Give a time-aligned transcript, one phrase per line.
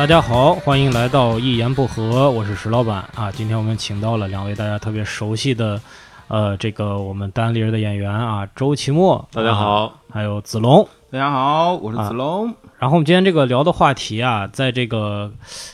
[0.00, 3.30] 大家好，欢迎来到一言不合，我是石老板啊。
[3.30, 5.78] 今天我们请到了两位大家特别熟悉的，
[6.28, 10.88] 呃，这个我们单立人的演员啊，周奇墨，大家好啊还有子龙。
[11.12, 12.46] 大家好，我是子龙。
[12.78, 15.30] 然后我们今天这个聊的话题啊，在这个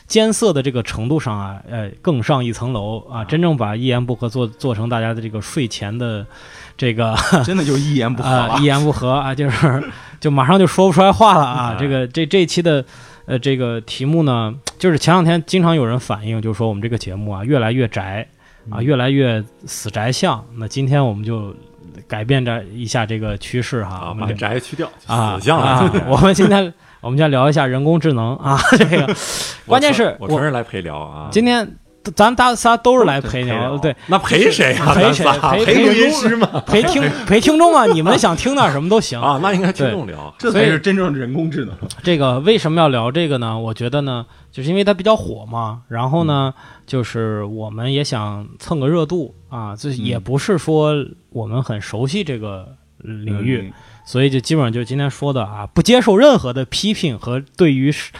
[0.07, 6.25] 艰涩的这个程度上啊，呃，更上一层楼啊，真正把一言不合做做成大家的这个睡前的
[6.75, 8.21] 这个 真的就一言不。
[8.21, 9.81] 啊，一言不合啊，就是
[10.19, 11.75] 就马上就说不出来话了啊。
[11.79, 12.83] 这个这这一期的
[13.27, 18.27] 呃这个题目呢，就是前两天经常有人反映，就是说我们这个节目啊越来越宅
[18.69, 20.43] 啊，越来越死宅向。
[20.55, 21.53] 那今天我们就
[22.07, 29.13] 改变这一下这个趋势哈，啊，把我们宅去掉，啊死相啊了。，我们今天我们先聊一下人工智能啊，这个
[29.67, 31.27] 关键是我承认来陪聊啊。
[31.29, 31.69] 今天
[32.15, 34.93] 咱大仨都是来陪陪聊，对，那陪谁啊？
[34.93, 36.47] 陪谁陪陪录陪音师吗？
[36.65, 39.19] 陪听陪听众啊，你们想听点什么都行。
[39.19, 40.33] 啊，那应该听众聊。
[40.37, 41.75] 这才是真正的人工智能。
[42.03, 43.57] 这个为什么要聊这个呢？
[43.57, 45.81] 我觉得呢，就是因为它比较火嘛。
[45.87, 46.53] 然后呢，
[46.85, 50.93] 就是我们也想蹭个热度啊，这也不是说
[51.29, 53.71] 我们很熟悉这个领域，
[54.05, 58.11] 所以就基本上就今天说的啊，不接受任何的批评和对于是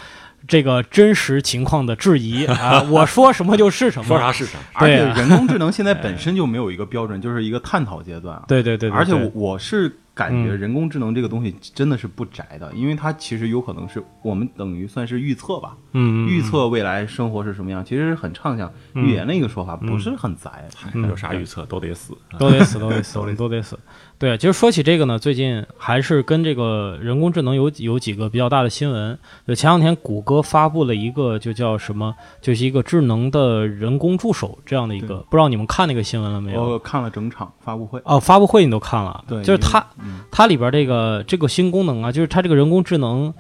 [0.47, 4.07] 这个真实情况的质疑 啊，我说什么就是什么。
[4.07, 4.57] 说啥是啥。
[4.73, 8.45] 而且对啊人工智能现在本身就没有一个标准，就是一个探讨阶段啊。
[8.47, 20.49] 对对对对，而且我我是感觉嗯人工智能这个东西真的是不宅的，因为它其实有可能是我们等于算是预测吧，嗯嗯预测未来生活是什么样，其实是很畅想嗯预言的一个说法，不是很宅。
[20.93, 22.17] 嗯有啥预测都得死。
[22.39, 23.77] 都得死，都得死，都得死。
[24.19, 29.17] 对，其实说起这个呢，最近还是跟这个人工智能有有几个比较大的新闻。
[29.47, 36.63] 就前两天谷歌发布了一个，就叫什么，就是一个智能的人工助手这样的一个，不知道你们看那个新闻了没有？
[36.63, 43.31] 我看了整场发布会，哦，发布会你都看了，对就是它嗯它里边这个这个新功能啊，就是它这个人工智能，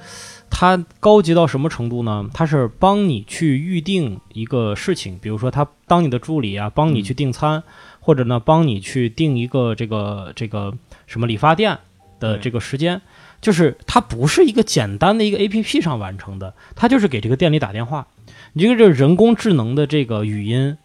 [0.51, 2.29] 它高级到什么程度呢？
[2.35, 7.63] 它是帮你去预定一个事情，比如说它当你的助理啊，帮你去订餐，
[8.07, 10.73] 或者呢帮你去定一个这个这个
[11.07, 11.77] 什么理发店
[12.21, 13.01] 的这个时间。
[13.41, 18.07] 就是它不是一个简单的一个 A P P 上完成的，它就是给这个店里打电话。
[18.53, 20.77] 你这个这个人工智能的这个语音，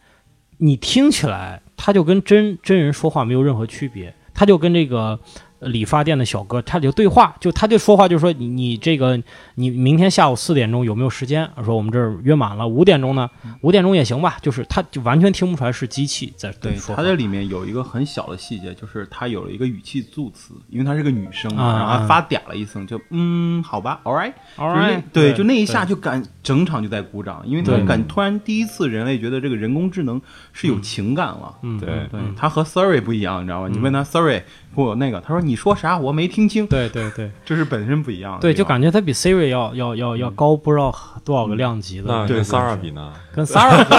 [0.59, 9.21] 你听起来它就跟真真人说话没有任何区别，它就跟这个呃理发店的小哥，他就对话，就他就说话，就说你你这个
[9.55, 11.49] 你明天下午四点钟有没有时间？
[11.65, 13.31] 说我们这儿约满了，五点钟呢，
[13.61, 14.37] 五点钟也行吧。
[14.43, 17.03] 就是他就完全听不出来是机器在对，说话。
[17.03, 30.21] 它这里面有一个很小的细节，就是他有了一个语气助词，因为她是个女生然后她发嗲了一声，就嗯，好吧，all right，就是那 Alright，对，就那一下就感整场就在鼓掌，因为他感突然第一次人类觉得这个人工智能
[30.53, 31.55] 是有情感了。
[31.63, 33.69] 嗯，对对他，和 Siri 不一样，你知道吗？
[33.71, 34.43] 你问他 Siri
[34.75, 38.41] 或那个，他说你说啥我没听清，对对对这是本身不一样的。
[38.41, 42.05] 对，就感觉它比 Siri 要要要要高不知道多少个量级的。
[42.07, 43.95] 那跟对对 Sara 比呢跟 Sara 比，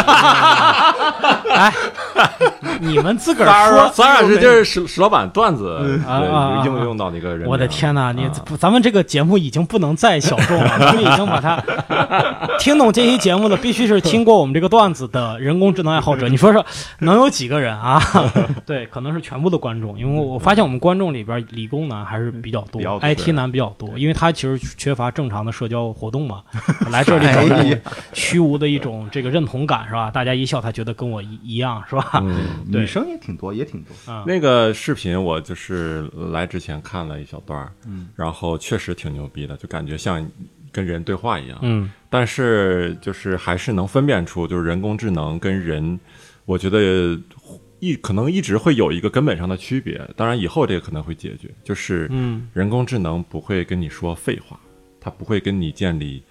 [1.49, 1.73] 哎，
[2.79, 3.91] 你们自个儿说。
[3.91, 7.47] ？Sara 是就是石石老板段子啊啊啊对应用到那个人。
[7.47, 8.29] 我的天哪，你
[8.59, 11.61] 咱们这个节目已经不能再小众了， 咱们已经把它
[12.59, 16.27] 听懂这期节目的，必须是听过我们这个段子的人工智能爱好者。
[16.27, 16.65] 你说说，
[16.99, 17.99] 能有几个人啊？
[18.65, 26.41] 对，可能是全部的观众，因为我发现我们观众里边理工男还是比较多，IT 男比较多，因为他其实缺乏正常的社交活动嘛，
[26.91, 27.41] 来这里找
[28.13, 30.11] 虚无的一种这个认同感是吧？
[30.11, 32.23] 大家一笑，他觉得跟我一一样是吧？
[32.67, 33.95] 女生也挺多，也挺多。
[34.07, 40.29] 嗯那个视频我就是来之前看了一小段儿，嗯，然后确实挺牛逼的，就感觉像
[40.71, 41.57] 跟人对话一样。
[41.61, 45.99] 嗯但是就是还是能分辨出，就是人工智能跟人，
[46.45, 47.19] 我觉得
[47.79, 49.99] 一可能一直会有一个根本上的区别。
[50.15, 54.59] 当然以后这个可能会解决，就是嗯人工智能不会跟你说废话，
[55.01, 56.23] 它不会跟你建立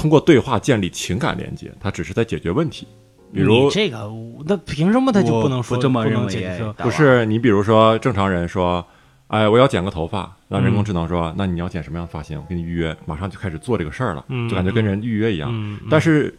[0.00, 2.86] 通过对话建立情感连接，它只是在解决问题。
[3.32, 4.10] 比如这个，
[4.46, 6.72] 那凭什么他就不能说这么不能认为哎解决？
[6.82, 8.84] 不是你比如说正常人说，
[9.28, 12.38] 哎，我要剪个头发，那人工智能说，那你要剪什么样的发型？
[12.38, 15.50] 我给你预约，马上就开始做这个事儿了，嗯就感觉跟人预约一样。
[15.52, 16.34] 嗯，嗯但是，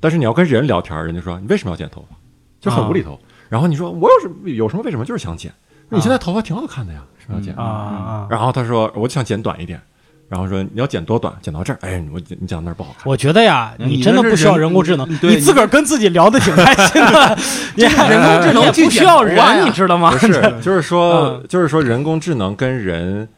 [0.00, 2.16] 但是你要跟人聊天，人家说你为什么要剪头发，
[2.60, 3.18] 就很无厘头。
[3.48, 5.52] 然后你说我有什有什么为什么就是想剪？
[5.90, 7.40] 你现在头发挺好看的呀，是吧？
[7.42, 9.78] 剪啊啊，然后他说我就想剪短一点，
[10.30, 11.34] 然后说你要剪多短？
[11.42, 13.02] 剪到这儿，哎，我我你讲到那儿不好看。
[13.04, 17.38] 我觉得呀，你你真的不需要人人工智能，对你自个儿跟自己聊的挺开心的
[17.74, 17.92] 你人
[18.22, 20.12] 工智能也不需要人，你知道吗？
[20.12, 23.28] 不是， 就是说嗯，就是说，人工智能跟人，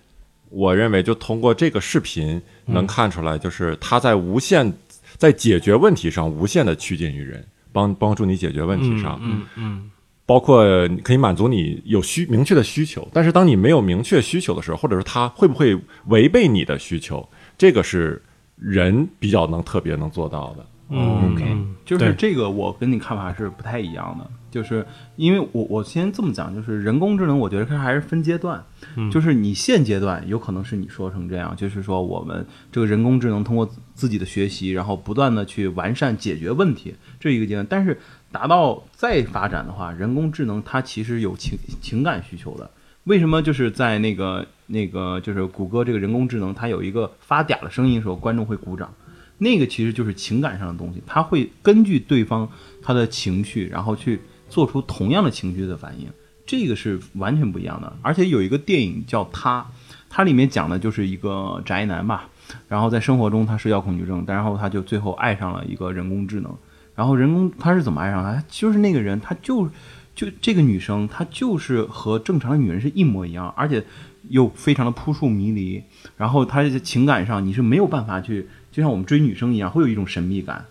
[0.50, 4.70] 我认为就通过这个视频能看出来，就是它在无限
[5.16, 7.42] 在解决问题上无限的趋近于人，
[7.72, 9.90] 帮帮助你解决问题上，嗯嗯
[10.32, 10.64] 包括
[11.04, 18.22] 可以满足你有需明确的需求，但是当你没有明确需求的时候，或者是它会不会违背你的需求，这个是
[18.56, 20.66] 人比较能特别能做到的。
[20.88, 24.26] 嗯 OK，嗯就是这个，我跟你看法是不太一样的。
[24.50, 24.86] 就是
[25.16, 28.62] 因为我我先这么讲，就是人工智能，我觉得它还是分阶段。
[28.96, 37.66] 嗯就是你现阶段有可能是你说成这样，就是说我们这个人工智能通过自己的学习，然后不断的去完善解决问题，这一个阶段。
[37.68, 37.98] 但是
[38.32, 42.68] 达到再发展的话，人工智能它其实有情情感需求的。
[43.04, 48.92] 为什么就是在那个那个就是谷歌这个人工智能，它有一个发嗲的声音的时候，观众会鼓掌。
[49.38, 52.48] 那个其实就是情感上的东西，它会根据对方
[52.80, 56.08] 他的情绪，然后去做出同样的情绪的反应，
[56.46, 57.92] 这个是完全不一样的。
[58.02, 59.60] 而且有一个电影叫《他》，
[60.08, 62.28] 它里面讲的就是一个宅男吧，
[62.68, 66.56] 然后在生活中他社交恐惧症，然后他就最后爱上了一个人工智能，
[67.02, 68.32] 然后人工他是怎么爱上他？
[68.34, 69.68] 他就是那个人，他就
[70.14, 73.84] 就这个女生，她就是和正常的女人是一模一样，而且
[74.28, 75.82] 又非常的扑朔迷离，
[76.16, 80.64] 然后她在情感上你是没有办法去，就像我们追女生一样，会有一种神秘感。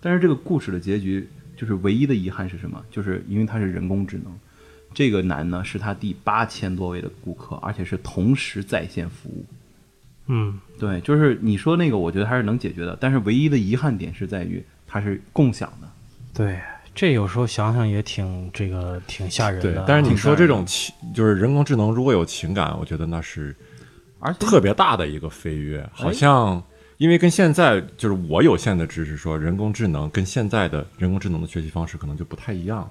[0.00, 2.80] 但是这个故事的结局就是唯一的遗憾是什么？
[2.88, 4.32] 就是因为她是人工智能，
[4.92, 9.44] 这个男呢是他第八千多位的顾客，而且是同时在线服务。
[10.26, 14.62] 嗯对，就是你说那个，我觉得还是能解决的，但是唯一的遗憾点是在于
[14.94, 15.88] 它是共享的。
[16.32, 16.60] 对，
[16.94, 23.56] 这有时候想想也挺这个挺吓人的。，对但是你说这种情，就是人工智能如果有情感，我觉得那是
[24.20, 26.62] 而且特别大的一个飞跃，好像
[26.98, 32.88] 因为跟现在就是我有限的知识说，人工智能跟现在的人工智能的学习方式可能就不太一样。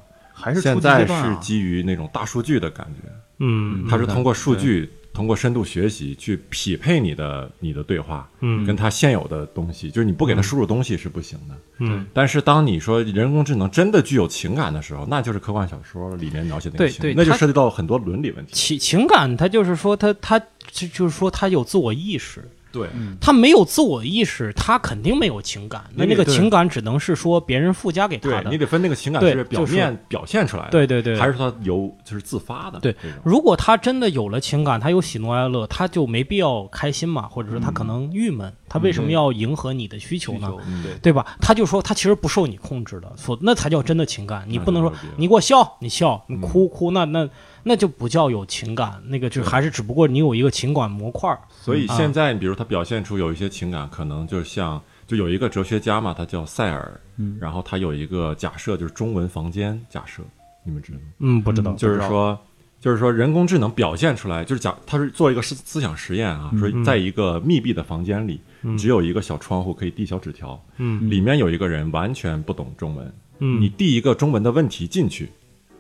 [0.62, 3.10] 现在是基于那种大数据的感觉，
[3.40, 11.56] 嗯它是通过数据，通过深度学习去匹配你的你的对话，嗯跟它现有的东西，就是你不给它输入东西是不行的。
[11.80, 18.54] 嗯，但是当你说人工智能真的具有情感的时候，那就是科幻小说里面描写的那对个情那就涉及到很多伦理问题。
[18.54, 20.40] 情情感，它就是说它它
[20.72, 22.50] 就就是说它有自我意识。
[22.74, 22.90] 对，
[23.22, 25.84] 他没有自我意识，他肯定没有情感。
[25.94, 28.50] 那那个情感只能是说别人附加给他对的。
[28.50, 31.16] 你得分那个情感对是表就是面表现出来的，对对对。
[31.16, 32.96] 还是他有就是自发的，对。
[33.24, 40.52] 如果他真的有了情感，他有喜怒哀乐，他就没必要开心嘛，或者说他可能郁闷，他为什么要迎合你的需求呢？
[40.82, 40.98] 对。
[41.04, 41.38] 对吧？
[41.40, 44.44] 他就说他其实不受你控制的，所那才叫真的情感。
[44.48, 47.30] 你不能说你给我笑，你笑，你哭哭，那那
[47.64, 51.40] 那就不叫有情感，那个就还是只不过你有一个情感模块儿。
[51.50, 57.38] 所以现在，比如他表现出有一些情感，可能就像就有一个哲学家嘛，他叫塞尔，嗯。
[57.40, 60.22] 然后他有一个假设，就是中文房间假设，
[60.66, 61.06] 你们知道吗？
[61.20, 62.38] 嗯，不知道，就是说，
[62.80, 68.42] 就是说人工智能表现出来，就是假，他是做一个思思想实验啊，说在一个密闭的房间里，
[68.78, 71.10] 只有一个小窗户可以递小纸条，嗯。
[71.10, 73.62] 里面有一个人完全不懂中文，嗯。
[73.62, 75.30] 你递一个中文的问题进去，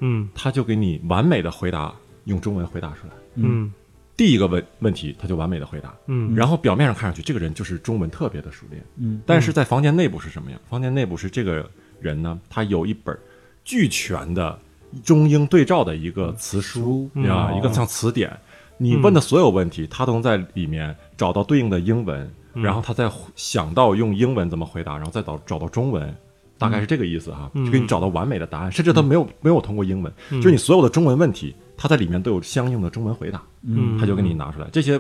[0.03, 0.27] 嗯。
[0.35, 1.95] 他就给你完美的回答，
[2.25, 3.13] 用中文回答出来。
[3.35, 3.71] 嗯。
[4.15, 6.35] 第一个问问题，他就完美的回答，嗯。
[6.35, 10.59] 然后表面上看上去，这个人就是中文特别的熟练，嗯，但是在房间内部是什么样？
[10.69, 11.67] 房间内部是这个
[11.99, 13.17] 人呢，他有一本
[13.63, 14.59] 俱全的
[15.03, 17.25] 中英对照的一个词书嗯。
[17.25, 18.31] 啊，哦一个像词典。
[18.77, 26.13] 你问的所有问题，他都能在里面找到对应的英文，然后他再想到用英文怎么回答，然后再找找到中文，
[26.63, 33.43] 大概是这个意思哈，就给你找到完美的答案，甚至他没有没有通过英文，就是你所有的中文问题，他在里面都有相应的中文回答。
[33.63, 34.99] 嗯，他就给你拿出来这些，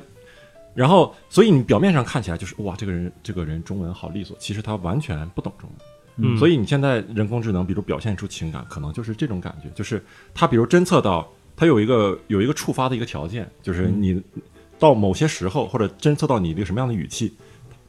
[0.73, 5.79] 然后所以你表面上看起来就是哇，这个人这个人中文好利索，其实他完全不懂中文。
[6.17, 10.03] 嗯所以你现在人工智能，比如表现出情感，可能就是这种感觉，就是
[10.33, 14.21] 他比如侦测到他有一个有一个触发的一个条件，就是你
[14.77, 17.33] 到某些时候或者侦测到你一个什么样的语气，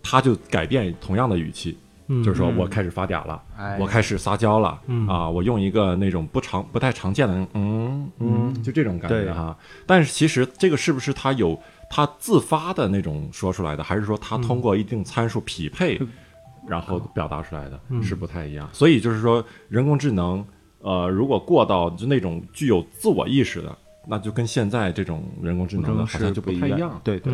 [0.03, 1.77] 他就改变同样的语气。
[2.07, 9.57] 嗯就是说我开始发嗲了，哎我开始撒娇了，嗯啊，我用一个那种不常不太常见的嗯嗯，就这种感觉哈。
[9.87, 11.59] 但是其实这个是不是他有
[11.89, 16.01] 他自发的那种说出来的，还是说他通过一定参数匹配，
[16.67, 18.69] 然后表达出来的，是不太一样。
[18.73, 20.45] 所以就是说，人工智能，
[20.81, 27.01] 呃，如果过到就那种具有自我意识的，那就跟现在这种人工智能的好像就不太一样。
[27.03, 27.33] 对对。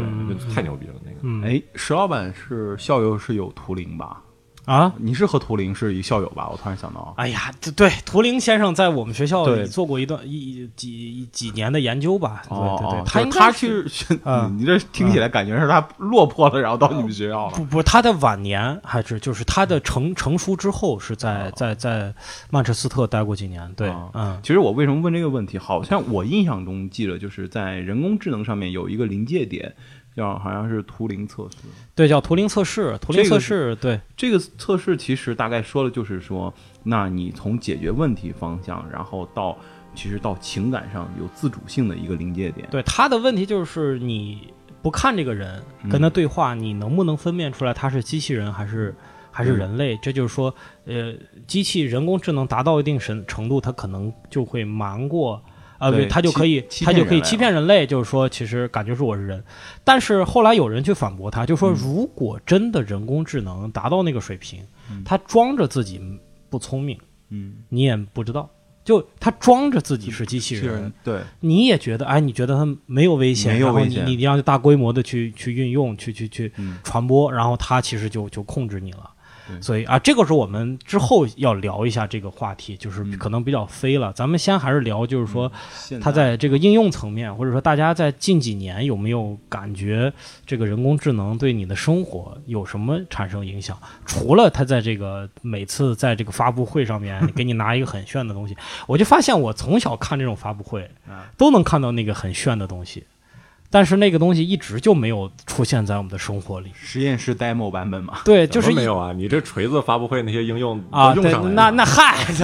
[0.54, 1.16] 太牛逼了那个。
[1.22, 4.22] 嗯哎，石老板是校友是有图灵吧？
[4.70, 4.92] 啊。
[4.98, 6.48] 你是和图灵是一校友吧？
[6.50, 12.42] 我突然想到，哎呀，对对，图灵先生在我们学校里做过一段一几几年的研究吧？
[12.48, 17.54] 对对对，他他该是去是，啊 你这听起来感觉是他落魄了，然后到你们学校了。
[17.58, 22.12] 不不，他的晚年还是就是他的成成熟之后是在在在
[22.50, 25.58] 曼彻斯特待过几年，对哦，嗯其实我为什么问这个问题？
[25.58, 29.74] 好像我印象中记得就是在人工智能上面有一个临界点，
[30.14, 31.56] 叫好像是图灵测试。
[31.94, 36.52] 对，叫图灵测试，图灵这个测试，对，这个测试其实大概说的就是说，
[36.82, 39.56] 那你从解决问题方向，然后到
[39.94, 42.68] 其实到情感上有自主性的一个临界点。
[42.70, 44.52] 对他的问题就是你
[44.82, 48.94] 不看这个人，跟他对话，你能不能分辨出来他是机器人还是
[49.30, 49.98] 还是人类？
[50.02, 50.54] 这就是说，
[50.86, 51.14] 呃，
[51.46, 55.42] 机器人工智能达到一定程程度，它可能就会瞒过。
[55.80, 59.42] 啊，对对，它就可以，欺它就可以欺欺骗人类，就是说，其实感觉是我是人，
[59.82, 61.74] 但是后来有人去反驳他，就说，嗯。
[61.80, 65.02] 如果真的人工智能达到那个水平，嗯。
[65.04, 66.00] 他装着自己
[66.50, 66.98] 不聪明，
[67.30, 68.48] 嗯，你也不知道，
[68.84, 76.78] 就他装着自己是机器人，对，你也觉得，哎，你觉得他没有危险，然后没有危险你你让大规模的去去运用，去去去嗯。
[76.84, 79.09] 传播，然后他其实就就控制你了。
[79.50, 79.62] 对。
[79.62, 83.16] 所以啊，这个是我们之后要聊一下这个话题，就是嗯。
[83.20, 84.12] 可能比较飞了。
[84.14, 85.50] 咱们先还是聊，就是说
[86.00, 90.10] 它在这个应用层面，或者说大家在近几年有没有感觉
[90.46, 93.78] 这个人工智能对你的生活有什么产生影响？
[94.06, 103.04] 除了它在这个每次在这个发布会上面给你拿一个很炫的东西，我就发现我从小看这种发布会啊，都能看到那个很炫的东西，
[103.70, 106.72] 但是那个东西一直就没有出现在我们的生活里。
[106.74, 112.16] 实验室 demo 版本嘛，对，就是没有啊，你这锤子发布会那些应用啊，用上，了那那嗨，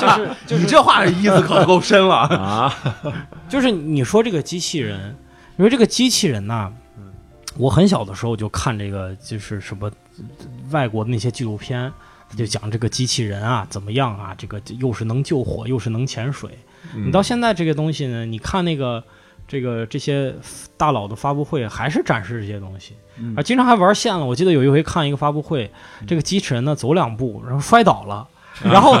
[0.00, 2.16] 就是就是你这话的意思可够深了。
[2.36, 2.74] 啊，
[3.48, 5.14] 就是你说这个机器人，
[5.56, 6.72] 你说这个机器人呐、
[7.58, 9.90] 我很小的时候就看这个，就是什么
[10.70, 11.92] 外国的那些纪录片，
[12.34, 16.50] 就讲这个机器人啊怎么样啊，这个又是能救火，又是能潜水。
[16.94, 19.02] 你到现在这个东西呢，你看那个
[19.48, 20.34] 这个这些
[20.76, 24.24] 大佬的发布会，还是展示这些东西，嗯啊，经常还玩线了。
[24.24, 25.70] 我记得有一回看一个发布会，
[26.06, 28.26] 这个机器人呢走两步，然后摔倒了。
[28.62, 28.96] 然后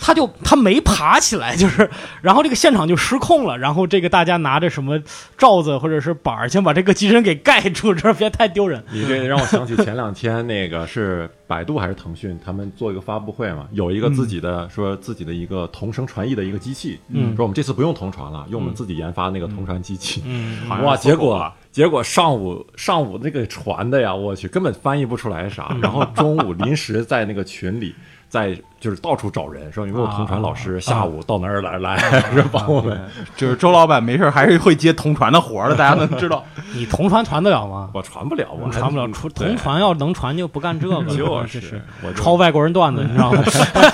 [0.00, 1.88] 他就他没爬起来，就是，
[2.22, 4.98] 然后这个现场就失控了，然后这个大家拿着什么
[5.36, 8.82] 罩子或者是板儿，先把这个机身给盖住，这别太丢人。
[8.90, 20.22] 你这让我想起前两天那个是百度还是腾讯，他们做一个发布会嘛，有一个自己的、说自己的一个同声传译的一个机器，嗯说我们这次不用同传了，用我们自己研发那个同传机器。
[20.82, 20.96] 哇！
[20.96, 25.76] 结果啊结果上午上午那个传的呀，我去根本翻译不出来啥。
[25.80, 27.94] 然后中午临时在那个群里，
[28.30, 31.98] 在就是到处找人，说有没有同传老师，下午到哪儿来来，
[32.32, 32.98] 是帮我们。
[33.36, 36.42] 就是周老板没事儿还是会接同传的活儿的，大家能知道。
[36.72, 37.90] 你同传传得了吗？
[37.92, 43.42] 我传不了，我传不了，同传要能传就不干这个了，就是我抄外国人段子，你知道吗？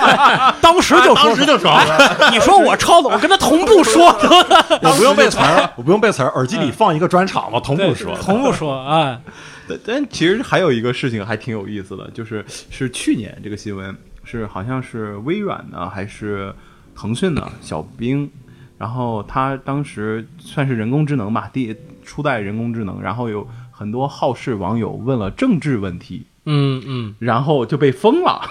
[0.61, 8.15] 当时就说，当时就说哎你说我抄的，我跟他同步说，我不用背词儿，我不用背词儿，耳机里放一个专场嘛，同步说。
[8.19, 9.19] 同步说，哎，
[9.67, 16.53] 但但其实还有一个事情还挺有意思的，就是是去年这个新闻是好像是微软呢还是
[16.95, 18.29] 腾讯呢小冰，
[18.77, 28.43] 然后他当时算是人工智能吧，第初代人工智能，然后有很多好事网友问了政治问题，嗯嗯，然后就被封了。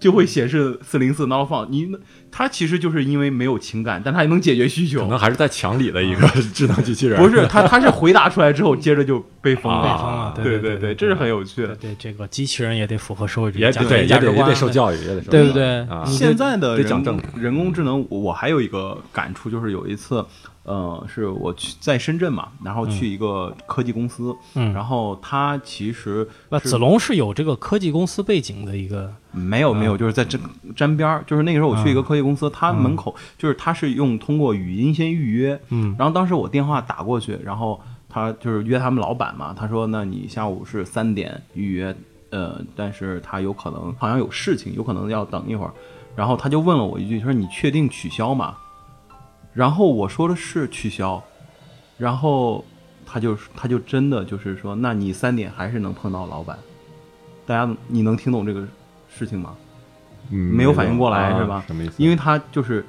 [0.00, 1.86] 就会显示四零四 not found，你
[2.32, 5.02] 它其实就是因为没有情感，但它也能解决需求。
[5.02, 5.10] 可。
[5.10, 9.98] 能还是在墙里的一个 智能机器人，不是，它它是回答出来之后，接着就被封了。
[9.98, 11.74] 封了，对对对，这是很有趣的。
[11.74, 16.04] 对这个机器人也得符合社会主义价也得，也得也得受教育，也得受教育，对不对啊。
[16.06, 20.24] 现在的人人工智能，我我还有一个感触，就是有一次，
[20.62, 30.40] 呃，是我去在深圳嘛，然后去一个科技公司，嗯然后他其实那子龙是有这个科技公司背景的一个，没有没有，就是在沾
[30.76, 41.96] 沾边儿，就是那个时候我去一个科技公司，他门口就是他是用通过语音先预约，嗯然后当时我电话打过去，然后他就是约他们老板嘛，他说那你下午是三点预约，
[42.28, 45.72] 呃，但是他有可能好像有事情，有可能要等一会儿，
[46.14, 48.54] 然后他就问了我一句，他说你确定取消吗？
[49.52, 51.22] 然后我说的是取消，
[51.98, 52.64] 然后
[53.04, 56.58] 他就他就真的就是说，那你三点还是能碰到老板，
[57.46, 58.66] 大家你能听懂这个
[59.08, 59.54] 事情吗？
[60.32, 61.94] 嗯没有反应过来啊是吧什么意思？
[61.96, 62.86] 因为他就是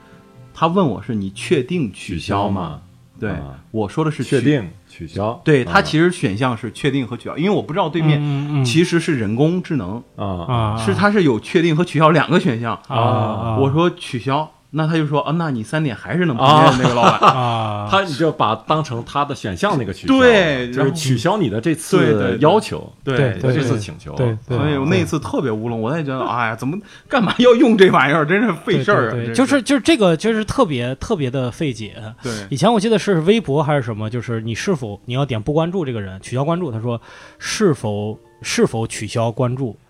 [0.54, 2.62] 他问我是你确定取消吗？
[2.62, 2.82] 嘛，
[3.20, 12.80] 对，啊我说的是确定取消，对，啊它其实选项是确定和取消，因为我不知道对面其实是人工智能，啊啊，是它是有确定和取消两个选项。
[12.88, 17.20] 啊啊，我说取消，那他就说啊，那你三点还是能碰见那个老板。
[17.36, 28.26] 啊，他你就把当成他的选项那个取消，就是对然后取消你的这次对要求，对这对次请求，对对，所以我那一次特别乌龙，我才觉得，哎呀，怎么干嘛要用这玩意儿？
[28.26, 29.34] 真是费事儿啊！
[29.34, 32.02] 就是就是这个就是特别特别的费解。
[32.24, 37.00] 对以前我记得是微博还是什么，就是你是否你要点不关注这个人，取消关注，他说
[37.40, 39.81] 是否是否取消关注，对，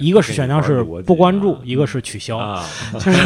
[0.00, 2.38] 一个是选项是不关注，一个是是取消。
[2.38, 3.10] 啊，就是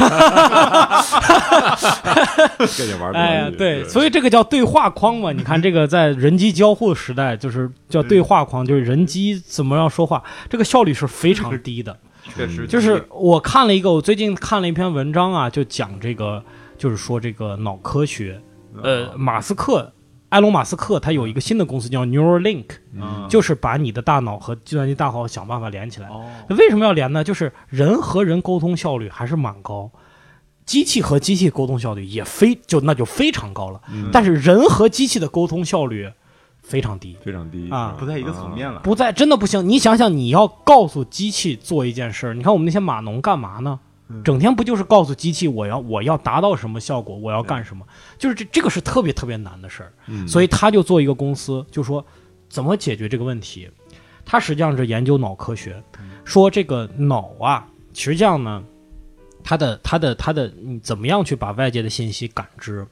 [2.78, 5.32] 跟你玩逻辑，哎呀，对，所以这个叫对话框嘛。
[5.32, 11.97] 你看这个在人机交互时代，就是叫对话框，就是人机怎么样说话，这个效率是非常低的。
[12.35, 16.42] 确实就是我看了一个，我最近看了一篇文章啊，就讲这个，
[16.78, 18.40] 就是说这个脑科学，
[18.82, 19.92] 呃，马斯克
[20.33, 26.09] 埃隆·马斯克他有一个新的公司叫 Neuralink，嗯就是把你的大脑和计算机大脑想办法连起来。
[26.09, 27.23] 哦，为什么要连呢？
[27.23, 29.91] 就是人和人沟通效率还是蛮高，
[30.65, 33.81] 机器和机器沟通效率也非就那就非常高了。
[33.93, 36.11] 嗯但是人和机器的沟通效率
[36.62, 38.81] 非常低，非常低啊不在一个层面了。
[38.81, 39.69] 不在真的不行。
[39.69, 43.79] 你想想，你要告诉机器做一件事儿，你看我们那些码农干嘛呢？
[44.25, 47.87] 整天不就是告诉机器我要我要达到什么效果，我要干什么？
[48.19, 49.92] 就是这这个是特别特别难的事儿。
[50.07, 52.04] 嗯所以他就做一个公司，就说
[52.49, 53.71] 怎么解决这个问题。
[54.25, 55.83] 他实际上是研究脑科学，
[56.25, 58.62] 说这个脑啊，实际上呢，
[59.42, 62.87] 它的它的它的，你怎么样去把外界的信息感知？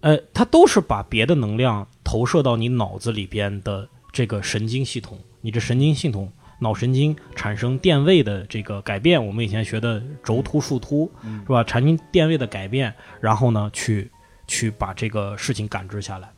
[0.00, 6.32] 呃，它都是把别的能量投射到你脑子里边的这个神经系统，你这神经系统。
[6.60, 11.10] 脑神经产生电位的这个改变，我们以前学的轴突、树突，
[11.46, 11.62] 是吧？
[11.64, 14.10] 产生电位的改变，然后呢，去
[14.46, 16.28] 去把这个事情感知下来。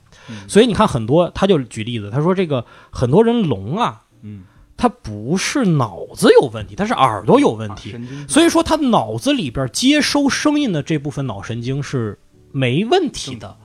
[0.46, 4.42] 所以你看，很多他就举例子，他说这个很多人聋啊，嗯，
[4.76, 7.98] 他不是脑子有问题，他是耳朵有问题。
[8.28, 12.18] 所以说，他脑子里边接收声音的这部分脑神经是
[12.52, 13.56] 没问题的。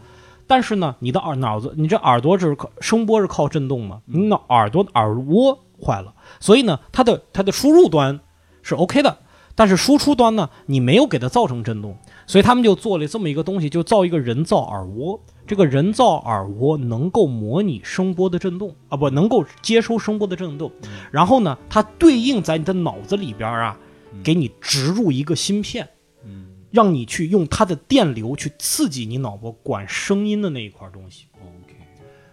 [0.48, 4.02] 但是呢，你的耳脑子，你这耳朵是靠声波是靠震动嘛？
[4.06, 8.20] 你脑耳朵耳蜗坏了，所以呢，它的它的输入端
[8.64, 9.20] 是 OK 的，
[9.54, 15.22] 但是输出端呢，你没有给它造成震动，所以他们就做了这么一个东西，就造一个人造耳蜗。
[15.48, 20.72] 这个人造耳蜗能够模拟声波的震动啊，不能够接收声波的震动，
[21.12, 23.78] 然后呢，它对应在你的脑子里边啊，
[24.24, 25.88] 给你植入一个芯片，
[26.24, 31.76] 嗯让你去用它的电流去刺激你脑波管声音的那一块东西，OK，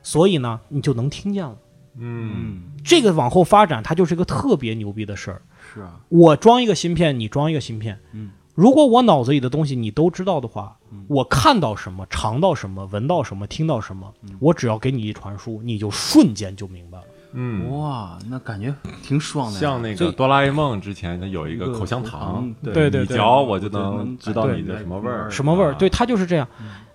[0.02, 1.54] 所以呢，你就能听见了。
[1.96, 2.32] 嗯。
[2.34, 5.42] 嗯，这个往后发展，它就是一个特别牛逼的事儿。
[5.74, 17.04] 是啊，我装一个芯片，你装一个芯片，嗯，如果我脑子里的东西你都知道的话，我看到什么、尝到什么、闻到什么、听到什么，我只要给你一传输，你就瞬间就明白了。
[17.34, 23.00] 嗯，哇，那感觉挺爽的，像那个哆啦 A 梦之前它有一一个口香糖，对对对。
[23.00, 25.72] 你嚼我就就能知道你的什么味儿，什么味儿？
[25.72, 26.46] 啊对，它就是这样。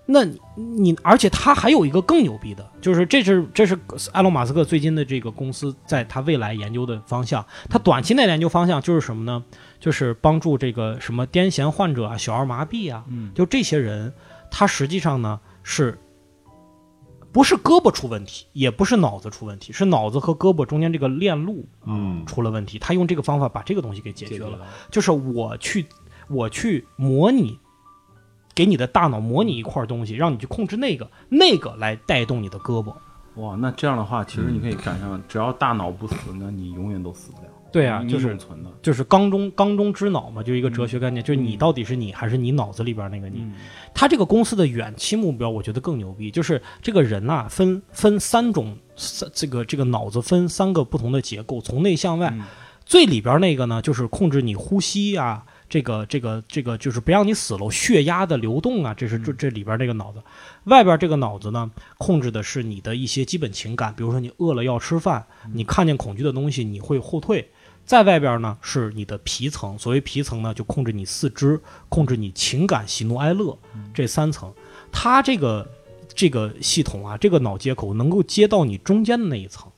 [0.08, 3.78] 那你你，而且他还有一个更牛逼的，就是这是这是
[4.14, 7.46] 埃隆·马斯克最近的这个公司在他未来研究的方向。
[7.70, 9.44] 他短期内的研究方向就是什么呢？
[9.80, 14.12] 就是帮助这个什么癫痫患者啊、小儿麻痹啊，嗯就这些人，
[14.50, 15.98] 他实际上呢是。
[17.30, 22.80] 不是胳膊出问题，也不是脑子出问题，是脑子和胳膊中间这个链路嗯出了问题。
[22.80, 24.46] 他用这个方法把这个东西给解决了。
[24.46, 25.86] 解决了，就是我去
[26.30, 27.60] 我去模拟，
[28.58, 32.92] 给你的大脑模拟一块东西，让你去控制那个那个来带动你的胳膊。
[33.36, 37.50] 哇，那这样的话，其实你可以想象，只要大脑不死，那你永远都死不了。
[37.72, 38.72] 对啊，就是永存的。
[38.82, 43.42] 就是缸中缸中之脑嘛，就一个哲学概念，就是你到底是你还是你脑子里边那个你。
[43.42, 43.54] 嗯
[43.94, 52.32] 他这个公司的远期目标，我觉得更牛逼，就是这个人呐、分分三种，三这个这个脑子分三个不同的结构，从内向外。
[52.34, 52.44] 嗯
[52.90, 60.22] 最里边那个呢，就是控制你呼吸啊，这个这个这个就是不让你死了，血压的流动啊，这是这这里边这个脑子。
[60.64, 67.50] 外边这个脑子呢，控制的是你的一些基本情感，比如说你饿了要吃饭，你看见恐惧的东西你会后退。
[67.86, 73.58] 在外边呢是你的皮层，所谓皮层呢就控制你四肢，控制你情感喜怒哀乐
[73.94, 74.54] 这三层。
[74.92, 75.70] 它这个
[76.14, 79.72] 这个系统啊，这个脑接口能够接到你中间的那一层，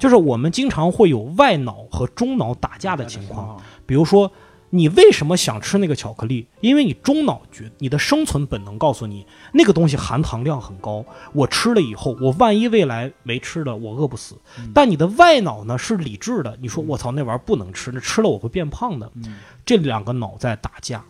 [0.00, 3.62] 就是我们经常会有外脑和中脑打架的情况。
[3.86, 4.32] 比如说，
[4.74, 6.46] 你为什么想吃那个巧克力？
[6.62, 11.04] 因为你中脑觉你的生存本能告诉你，那个东西含糖量很高，
[11.34, 14.34] 我吃了以后，我万一未来没吃的，我饿不死。
[14.72, 19.12] 但你的外脑呢是理智的，你说我操那玩意儿不能吃，那吃了我会变胖的。
[19.66, 21.04] 这两个脑在打架。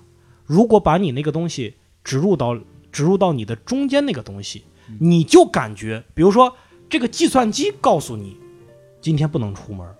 [0.44, 2.58] 如果把你那个东西植入到
[2.90, 4.64] 植入到你的中间那个东西，
[4.98, 6.52] 你就感觉，比如说
[6.90, 8.36] 这个计算机告诉你
[9.00, 9.94] 今天不能出门，哇，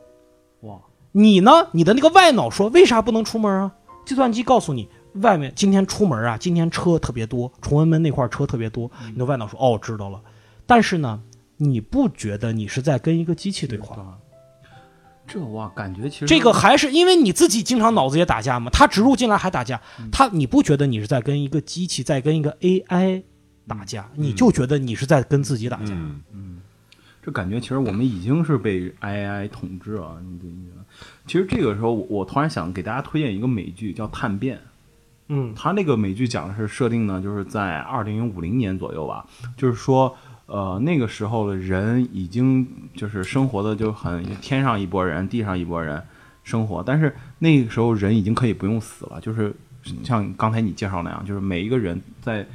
[1.12, 1.68] 你呢？
[1.72, 3.72] 你的那个外脑说为啥不能出门啊？
[4.04, 8.90] 计算机告诉你，外面今天出门啊，今天车特别多，崇文门那块儿车特别多。
[9.12, 10.20] 你的外脑说哦，知道了。
[10.66, 11.20] 但是呢，
[11.58, 13.96] 你不觉得你是在跟一个机器对话？
[13.96, 14.18] 啊，
[15.26, 23.22] 这哇，感觉其实这个还是因为你自己经常脑子也打架嘛，他植入进来还打架，他你不觉得你是在跟一个机器在跟一个 AI
[23.68, 25.92] 打架，你就觉得你是在跟自己打架。
[26.32, 26.60] 嗯
[27.24, 30.20] 这感觉其实我们已经是被 AI 统治了。
[30.28, 30.81] 你觉你觉得？
[31.26, 34.56] 其实这个时候，我我突然想给大家推荐一个美剧，叫《探变》。
[35.28, 39.24] 嗯它那个美剧讲的是设定呢，就是在二零五零年左右吧，
[39.56, 40.14] 就是说，
[40.46, 46.02] 呃，那个时候的人已经就是生活的就很天上一拨人，地上一拨人
[46.42, 49.54] 生活，但是那个时候人已经可以不用死了，就是
[50.02, 52.46] 像刚才你介绍那样，就是每一个人在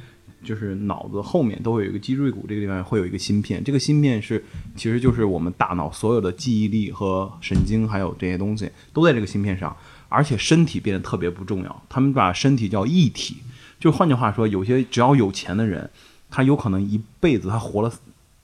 [0.48, 4.42] 就是脑子后面都会有一个脊椎骨这个地方会有一个芯片，这个芯片是
[4.74, 9.76] 其实就是我们大脑所有的记忆力和神经还有这些东西都在这个芯片上，
[10.08, 13.36] 而且身体变得特别不重要，他们把身体叫一体，
[13.78, 15.90] 就换句话说，有些只要有钱的人，
[16.30, 17.92] 他有可能一辈子他活了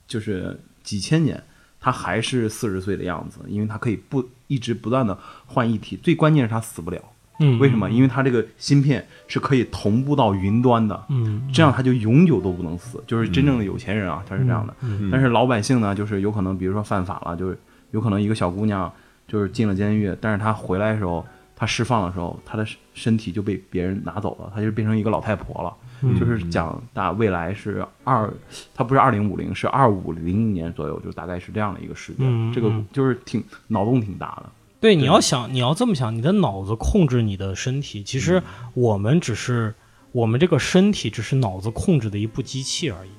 [0.07, 1.43] 就是几千年。
[1.77, 5.15] 他还是四十岁的样子，因为他可以不一直不断的
[5.45, 6.99] 换一体，最关键是他死不了。
[7.39, 7.89] 嗯，为什么？
[7.89, 13.03] 因为它这个芯片是可以同步到云端的，嗯，这样它就永久都不能死。
[13.05, 14.73] 就是真正的有钱人啊，他是这样的。
[14.81, 17.57] 嗯但是老百姓呢，就是有可能，比如说犯法了，就是
[17.91, 18.91] 有可能一个小姑娘
[19.27, 25.73] 就是进了监狱，但是她回来的时候，她释放的时候，她的身身体就被别人拿走了，她就变成一个老太婆了。
[26.01, 28.29] 嗯就是讲大未来是二，
[28.75, 32.53] 它不是二零五零，是二五零年左右，就大概是这样的一个时间。
[32.53, 34.49] 这个就是挺脑洞挺大的。
[34.85, 38.43] 对，你要想，你要这么想，你的脑子控制你的身体，其实
[38.75, 39.73] 我们只是
[40.11, 43.09] 我们这个身体只是脑子控制的一部机器而已。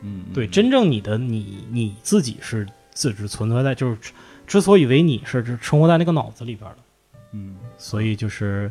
[0.00, 4.12] 嗯，对，真正你的你你自己是自只存在在，就是之
[4.46, 6.78] 之所以为你是只生活在那个脑子里边的，
[7.32, 7.54] 嗯。
[7.76, 8.70] 所以就是，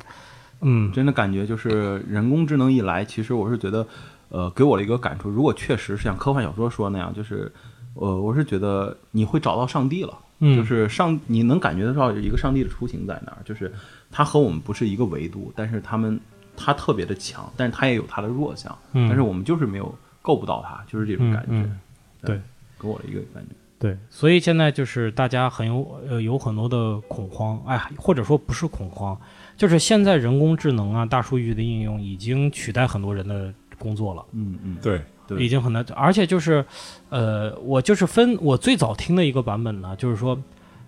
[0.62, 3.88] 嗯，真的感觉就是人工智能一来，其实我是觉得，
[4.30, 7.54] 呃，给我了一个感触，如果确实是像科幻小说说那样，就是，
[7.94, 10.58] 呃，我是觉得你会找到上帝了，嗯。
[10.58, 13.72] 就是上你能感觉得到有一个上帝的雏形在那儿，就是
[14.12, 16.20] 他和我们不是一个维度，但是他们
[16.58, 19.08] 他特别的强，但是他也有他的弱项，嗯。
[19.08, 21.80] 但是我们就是没有够不到他，就是这种感觉，嗯嗯
[22.22, 22.42] 对，
[22.80, 29.18] 给我的一个感觉，对，所以现在就是大家很有呃有很多的恐慌，哎，或者说不是恐慌，
[29.56, 34.26] 就是现在人工智能啊、大数据的应用已经取代很多人的工作了。
[34.34, 35.02] 嗯嗯，对，
[35.38, 36.66] 对已经很难，而且就是，
[37.10, 40.42] 呃，我就是分我最早听的一个版本呢，就是说，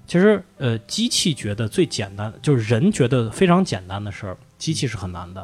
[0.07, 5.41] 其实呃，机器觉得最简单，就是人觉得非常简单的事儿，机器是很难的；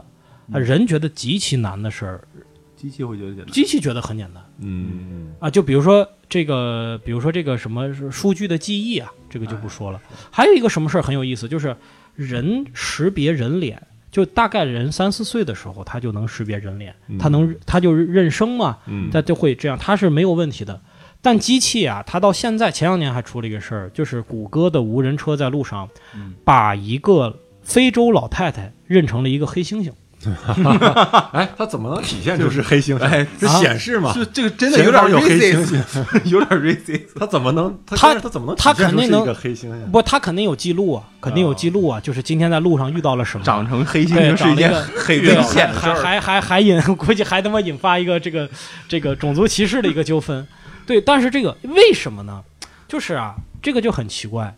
[0.51, 2.27] 啊，人觉得极其难的事儿，
[2.75, 5.49] 机器会觉得简单，机器觉得很简单嗯啊。
[5.49, 10.01] 就比如说这个，比如说这个什么数据的记忆啊，这个就不说了。
[10.31, 11.75] 还有一个什么事儿很有意思，就是
[12.15, 13.81] 人识别人脸。
[14.09, 20.79] 就大概人三四岁的时候，他就能识别人脸，他能他就认生嘛，嗯，它就会这样，他是没有问题的。
[21.21, 29.91] 但机器啊，它到现在前两年还出了一个事儿，就是谷歌的无人车在路上嗯把一个非洲老太太认成了一个黑猩猩。
[31.31, 33.03] 哎，它怎么能体现出是黑猩猩？
[33.03, 34.11] 哎这显示嘛？
[34.13, 37.05] 是这个真的有点有黑猩 racist， 有点 racist。
[37.19, 37.77] 它怎么能？
[37.85, 39.85] 它它它怎么能体它现出是一肯定能个黑猩猩？
[39.91, 43.45] 不，它肯定有记录啊，肯定有记录啊，就是今天在路上遇到了什么。
[43.45, 45.95] 长成黑猩对，猩是一件很对危险的事还儿。
[45.95, 48.49] 还还还引， 估计还他妈引发一个这个
[48.87, 50.45] 这个种族歧视的一个纠纷。
[50.85, 52.41] 对，但是这个为什么呢？
[52.87, 54.55] 就是啊，这个就很奇怪。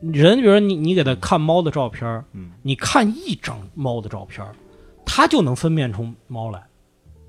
[0.00, 2.24] 人，比如说你你给他看猫的照片
[2.62, 4.54] 你看一张猫的照片儿，
[5.04, 6.60] 他就能分辨出猫来。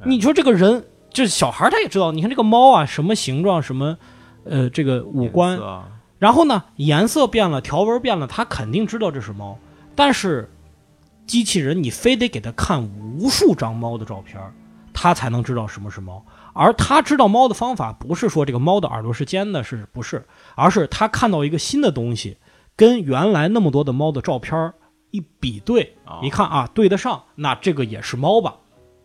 [0.01, 3.97] 哎你说这个人，这小孩他也知道，你看这个猫啊，什么形状，什么
[4.45, 5.59] 呃这个五官
[6.19, 9.57] 然后呢，颜色变了，条纹变了，他肯定知道这是猫。
[9.95, 10.49] 但是
[11.25, 14.53] 机器人，你非得给他看无数张猫的照片儿，
[14.93, 16.23] 他才能知道什么是猫。
[16.53, 20.25] 而他知道猫的方法，不是说这个猫的耳朵是尖的，是不是？
[20.55, 22.37] 而是他看到一个新的东西，
[22.79, 24.71] 跟原来那么多的猫的照片
[25.11, 26.21] 一比对，哦。
[26.23, 28.55] 一看啊，对得上，那这个也是猫吧？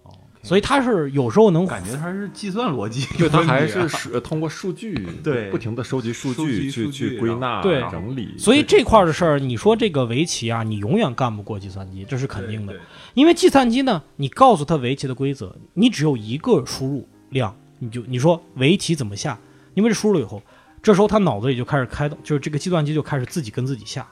[0.04, 3.98] 哦所以它是有时候能感觉它是计算逻辑，就它还是有问题啊。
[3.98, 5.50] 数通过数据，对。
[5.50, 8.34] 不停的收集数据去去归纳、对整理。
[8.38, 12.74] 所以这块儿的事儿，你说这个围棋啊，你永远干不过计算机，这是肯定的。
[12.74, 12.78] 对。
[12.78, 12.82] 对。
[13.14, 19.38] 因为计算机呢，你告诉他围棋的规则，你只有一个输入量，你就你说围棋怎么下，
[19.72, 20.42] 因为这输入了以后，
[20.84, 24.06] 这时候他脑子里就开始开动，就是这个计算机就开始自己跟自己下，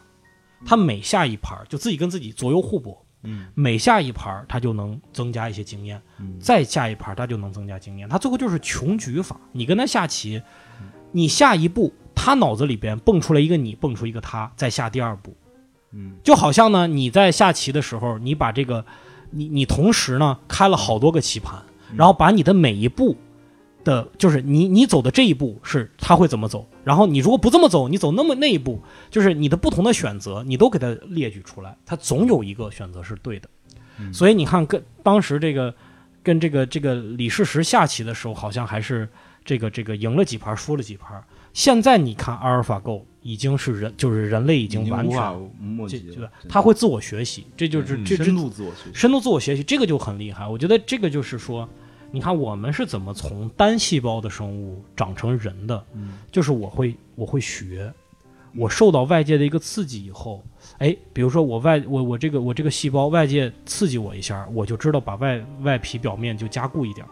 [0.65, 3.47] 他每下一盘儿就自己跟自己左右互搏，嗯。
[3.55, 6.41] 每下一盘儿他就能增加一些经验，嗯。
[6.41, 9.39] 再下一盘儿他就能增加经验，他最后就是穷举法。
[9.53, 10.41] 你跟他下棋，
[11.11, 15.37] 你下一步，他脑子里边蹦出来一个你，蹦出一个他，再下第二步。
[15.91, 16.15] 嗯。
[16.25, 18.83] 就好像呢，你在下棋的时候，你把这个，
[19.29, 21.63] 你你同时呢开了好多个棋盘，
[21.95, 23.15] 然后把你的每一步
[23.85, 33.49] 的，就是你你走的这一步是他会怎么走，然后你如果不这么走，你走那么那一步，就是你的不同的选择，你都给他列举出来，他总有一个选择是对的。
[33.99, 35.75] 嗯所以你看，跟当时这个
[36.23, 39.09] 跟这个这个李世石下棋的时候，好像还是
[39.45, 41.23] 这个这个赢了几盘，输了几盘。
[41.53, 48.91] 现在你看阿尔法狗已经是人，就是人类已已经完全无法墨这这迹了，他会自我学习，这就是嗯这这深度自我学习。
[48.95, 50.49] 深度自我学习，这个就很厉害。
[50.49, 51.69] 我觉得这个就是说，
[52.13, 57.93] 你看我们是怎么从单细胞的生物长成人的，嗯就是我会我会学，
[58.55, 60.45] 我受到外界的一个刺激以后，
[60.79, 67.05] 哎，比如说我外我我这个我这个细胞外界刺激我一下，我就知道把外外皮表面就加固一点。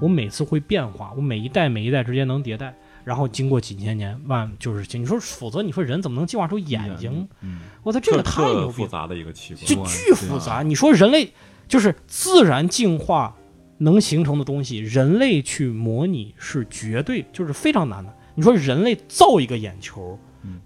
[0.00, 7.28] 我每次会变化，我每一代每一代之间能迭代，然后经过几千年万就是你说，否则你说人怎么能进化出眼睛？
[7.40, 10.62] 嗯，我操，这个太牛逼复杂的一个器官，就巨复杂。
[10.62, 11.32] 你说人类
[11.68, 13.36] 就是自然进化
[13.82, 18.14] 能形成的东西，人类去模拟是绝对就是非常难的。
[18.34, 20.18] 你说人类造一个眼球，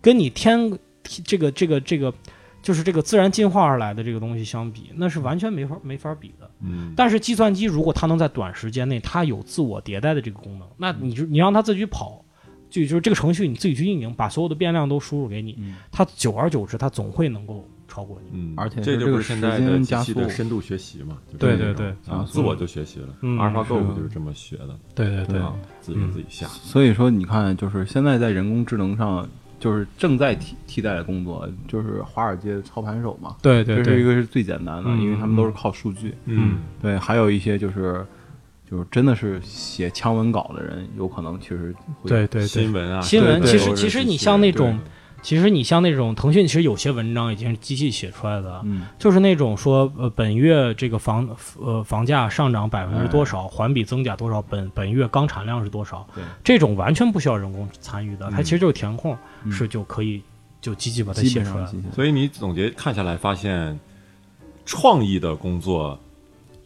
[0.03, 0.77] 跟你天
[1.24, 2.12] 这个这个这个
[2.61, 6.50] 就是这个自然进化而来的这个东西相比，那是完全没法没法比的。
[6.61, 12.24] 嗯，但是计算机如果它能在短时间内，它有自我迭代的这个功能，那你就你让它自己去跑，
[12.68, 18.30] 就就是这个程序你自己去运营，把所有的变量都输入给你，嗯它久而久之，它总会能够超过你。
[18.33, 21.16] 嗯，而且这就是现在时的机间加速器的深度学习嘛？
[21.38, 23.07] 对对对啊，自我就学习了。
[23.20, 24.76] 嗯阿尔法狗是不就是这么学的？
[24.94, 26.46] 对对对啊，自己给自己下。
[26.48, 29.28] 所以说，你看，就是现在在人工智能上，
[29.61, 36.14] 就是正在替替代的工作，就是华尔街操盘手嘛，对对对，这是一个是最简单的，嗯因为他们都是靠数据。
[36.24, 38.04] 嗯，对，还有一些就是
[38.68, 42.72] 就是真的是写强文稿的人，有可能其实会对对对新。
[42.72, 44.90] 闻啊，新闻其实其实你像那种对，
[45.25, 48.87] 其实你像那种腾讯，其实有些文章已经是机器写出来的，嗯。
[48.99, 51.27] 就是那种说呃本月这个房
[51.59, 56.23] 呃房价上涨百分之多少，环比增加多少，本本月钢产量是多少，对。
[56.45, 58.45] 这种完全不需要人工参与的，它嗯。
[58.45, 59.51] 其实就是填空，嗯。
[59.51, 60.23] 是就可以
[60.61, 63.81] 就机器把它写出来所以你总结看下来，发现
[64.67, 65.99] 创意的工作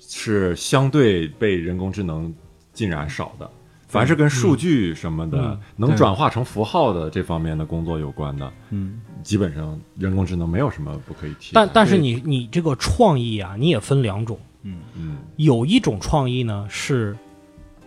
[0.00, 2.34] 是相对被人工智能
[2.72, 3.48] 浸染少的。
[3.88, 9.00] 凡是跟数据什么的、嗯能转化成符号的这方面的工作有关的，嗯。
[9.24, 11.60] 基本上人工智能没有什么不可以替代。
[11.60, 15.16] 但但是你你这个创意啊，你也分两种，嗯嗯。
[15.36, 17.16] 有一种创意呢是，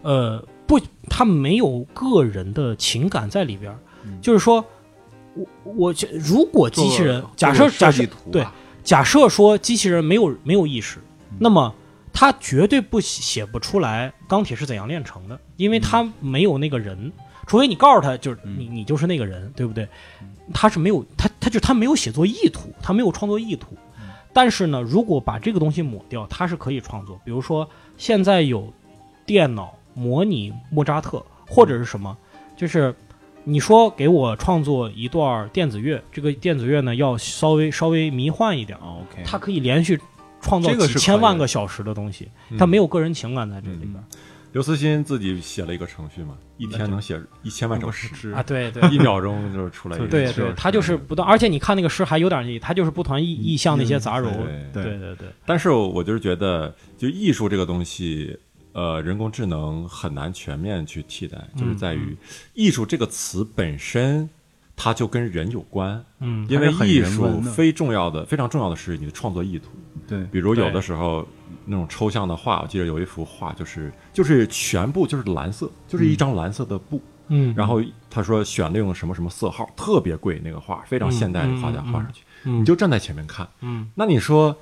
[0.02, 3.74] 呃，不，它没有个人的情感在里边
[4.22, 4.64] 就是说，
[5.36, 8.46] 我我觉如果机器人假设假设对
[8.84, 11.00] 假设说机器人没有没有意识，
[11.40, 11.74] 那么
[12.13, 17.12] 它绝对不写写不出来钢铁是怎样炼成的，因为他没有那个人，
[17.47, 19.88] 除非你告诉他就是你你就是那个人，对不对？
[20.54, 23.78] 他是没有他他就他没有写作意图，他没有创作意图。
[24.34, 27.19] 但是呢，如果把这个东西抹掉，他是可以创作。
[27.26, 28.71] 比如说，现在有
[29.26, 32.17] 电脑模拟莫扎特，或者是什么，
[32.56, 32.95] 就是
[33.43, 40.00] 你说给我创作一段电子乐，这个电子乐呢要稍微稍微迷幻一点，啊，OK，它可以连续
[40.41, 43.95] 创造这个是几千万个小时的东西，嗯它没有个人情感在这里边
[44.51, 48.43] 刘慈欣自己写了一个程序嘛，一天能写一千万首诗，啊。
[48.43, 54.23] 对对一秒钟就出来一个对诗对，他就是不断，而且你看那个诗还有点意，他就是不团意意象那些杂糅。
[54.73, 58.38] 对对对对，但是我就是觉得，就艺术这个东西，
[58.73, 62.17] 呃，人工智能很难全面去替代，就是在于
[62.54, 64.30] 艺术这个词本身，
[64.84, 66.04] 它就跟人有关。
[66.22, 69.70] 嗯因为艺术非重要的、非常重要的是你的创作意图。
[70.08, 71.24] 对比如有的时候
[71.65, 77.00] 那种抽象的画，我记得有一幅画，就是就是全部就是蓝色，就是一张蓝色的布。
[77.28, 83.48] 嗯，然后他说选了用什么什么色号，特别贵那个画，非常现代的画家画上去，嗯你就站在前面看。
[83.62, 84.58] 嗯那你说，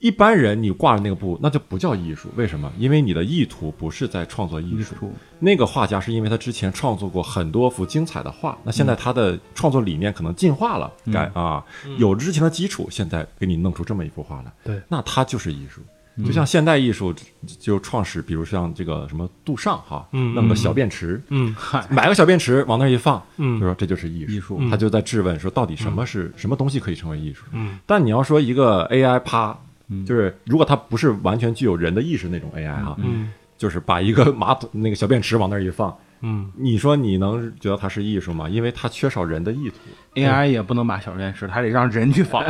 [0.00, 2.72] 一般人你挂着那个布，那就不叫艺术，为什么？
[2.78, 4.78] 因为你的意图不是在创作艺术。
[4.78, 11.62] 艺术，那个画家是因为他之前创作过很多幅精彩的画，那现在他的创作理念可能进化了，改啊，
[11.98, 15.80] 有之前的基础，现在给你弄出这么一幅画来，对，那他就是艺术。
[16.24, 17.14] 就像现代艺术
[17.58, 21.54] 就创始，比如像这个什么杜尚哈，嗯弄个小便池，嗯，
[21.88, 23.58] 买个小便池往那儿一放，嗯。
[23.58, 24.32] 就说这就是艺术。
[24.32, 24.60] 艺术。
[24.70, 27.44] 他就在质问说，到底什么是、什么东西可以成为艺术？
[27.52, 27.78] 嗯。
[27.86, 29.56] 但你要说一个 AI 啪，
[29.90, 38.48] 嗯就是如果它不是完全具有人的意识那种 AI 哈，嗯就是把一个马桶那个小便池往那儿一放，嗯，你说你能觉得它是艺术吗？
[38.48, 39.76] 因为它缺少人的意图。
[40.14, 42.42] AI 也不能把小便池，它得让人去放，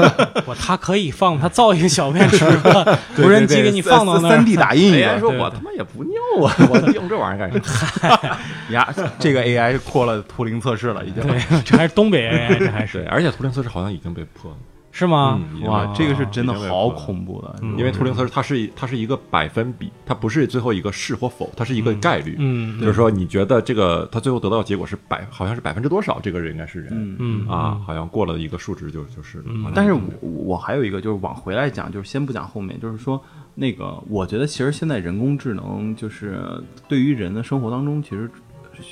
[0.44, 2.44] 我它可以放，它造一个小便池，
[3.22, 4.44] 无人机给你放到那儿三。
[4.44, 6.14] D 打印一 AI 说：“我他妈也不尿
[6.46, 8.36] 啊， 我用这玩意儿干什么
[8.74, 8.86] 呀，
[9.18, 11.22] 这个 AI 过了图灵测试了，已经。
[11.22, 14.56] 对，这还是东北 AI，这还？”对，是而且图灵测试好像已经被破了，
[14.96, 15.38] 是吗？
[15.54, 22.34] 嗯哇，这个是真的好恐怖的，嗯因为图灵测试它是它是一个百分比，它不是最后一个是或否，它是一个概率。
[22.38, 26.18] 嗯就是说，你觉得这个它最后得到的结果是百，好像是百分之多少？
[26.22, 29.70] 这个人应该是人，嗯嗯啊，好像过了一个数值就就是了。
[29.74, 33.22] 但是我我还有一个就是往回来讲，就是先不讲后面，就是说
[33.54, 36.40] 那个，我觉得其实现在人工智能就是
[36.88, 38.30] 对于人的生活当中，其实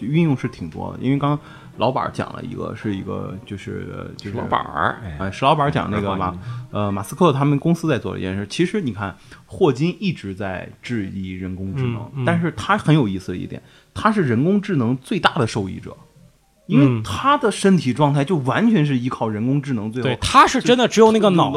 [0.02, 0.98] 运用是挺多的。
[1.02, 1.38] 因为刚刚
[1.76, 6.34] 老板讲了一个，是一个就是就是老板儿，哎，哎，石老板讲那个马
[6.70, 12.24] 呃马斯克他们公司在做的一件事，其实你看霍金一直在质疑人工智能，嗯嗯。
[12.24, 15.96] 但是他很有意思的一点，他是人工智能最大的受益者。
[16.66, 17.02] 因为嗯。
[17.02, 21.50] 他的身体状态就完全是依靠人工智能，最后对，他是真的只有那个脑，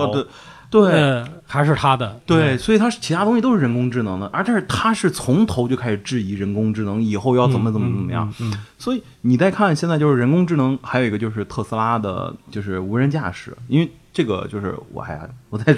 [0.69, 8.27] 对还是他的，对，所以他是其他东西都是人工智能的，而但是他是从头就开始质疑人工智能以后要怎么怎么怎么样。
[8.39, 13.55] 嗯，嗯嗯所以你再看现在就是人工智能，还有一个就是特斯拉的，就是无人驾驶。
[13.67, 15.75] 因为这个就是我还我再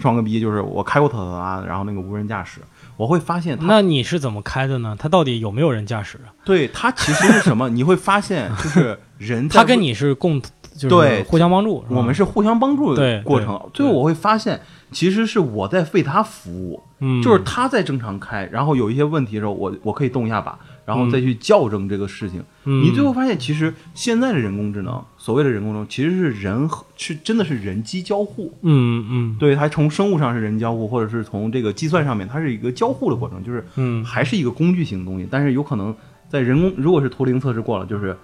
[0.00, 2.60] 装个逼，就是我开过特斯拉，然后那个无人驾驶，
[2.96, 4.96] 我会发现那你是怎么开的呢？
[4.98, 6.34] 它到底有没有人驾驶啊？
[6.44, 7.68] 对它其实是什么？
[7.68, 10.40] 你会发现就是人在 他跟你是共，
[10.76, 13.60] 就是对互相帮助，我们是互相帮助的过程。
[13.72, 14.60] 最后我会发现，
[14.92, 16.82] 其实是我在为他服务。
[16.98, 22.42] 嗯，就是他在正常开，然后有一些问题的时候，我我可以动一下把，然后再去校正这个事情。
[22.64, 28.50] 嗯你最后发现，其实现在的人工智能，所谓的人工智能，其实是人和是真的是人机交互。
[28.62, 35.28] 嗯嗯对，它从生物上是人交互，或者是从这个计算上面，它是一个交互的过程，就是嗯还是一个工具型的东西。
[35.30, 35.94] 但是有可能
[36.30, 38.16] 在人工，如果是图灵测试过了，就是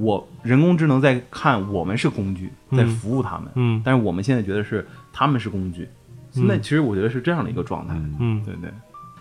[0.00, 5.88] 我人工智能在看我们是工具，在服务他们，嗯但是我们现在觉得是他们是工具。
[6.30, 7.94] 现在其实我觉得是这样的一个状态。
[7.94, 8.70] 嗯嗯，对对。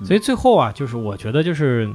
[0.06, 1.89] 所以最后啊，就是我觉得就是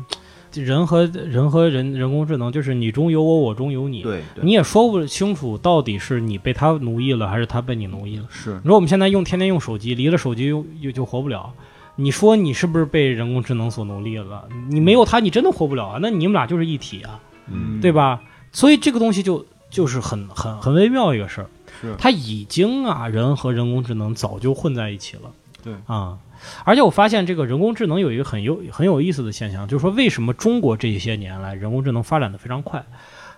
[0.53, 4.03] 人和人和人人工智能，就是你中有我，我中有你。
[4.03, 8.27] 对，对你也说不清楚到底是你被他奴役了，还是他被你奴役了。
[8.29, 11.53] 是你说我们现在用天天用手机，离了手机又又就活不了。
[11.97, 14.49] 你说你是不是被人工智能所奴役了？
[14.69, 15.99] 你没有它，你真的活不了啊！
[16.03, 17.21] 那你们俩就是一体啊，
[17.51, 18.21] 嗯对吧？
[18.55, 21.47] 所以这个东西就就是很很很微妙一个事儿。
[21.83, 25.31] 是它已经啊，人和人工智能早就混在一起了。
[25.63, 26.17] 对啊，
[26.65, 32.85] 而且我发现这个人工智能有一个很有很有意思的现象，就是说为什么中国这些年来人工智能发展的非常快，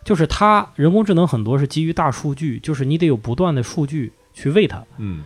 [0.04, 4.84] 就是它人工智能很多是基于大数据，就是你得有不断的数据去喂它。
[4.98, 5.24] 嗯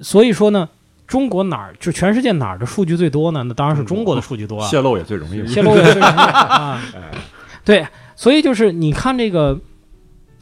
[0.00, 0.68] 所以说呢，
[1.06, 3.42] 中国哪儿就全世界哪儿的数据最多呢？
[3.42, 4.68] 那当然是中国的数据多啊。
[4.68, 5.46] 泄露也最容易。
[5.48, 6.80] 泄露也最容易啊。
[7.64, 7.86] 对，
[8.16, 9.60] 所以就是你看这个，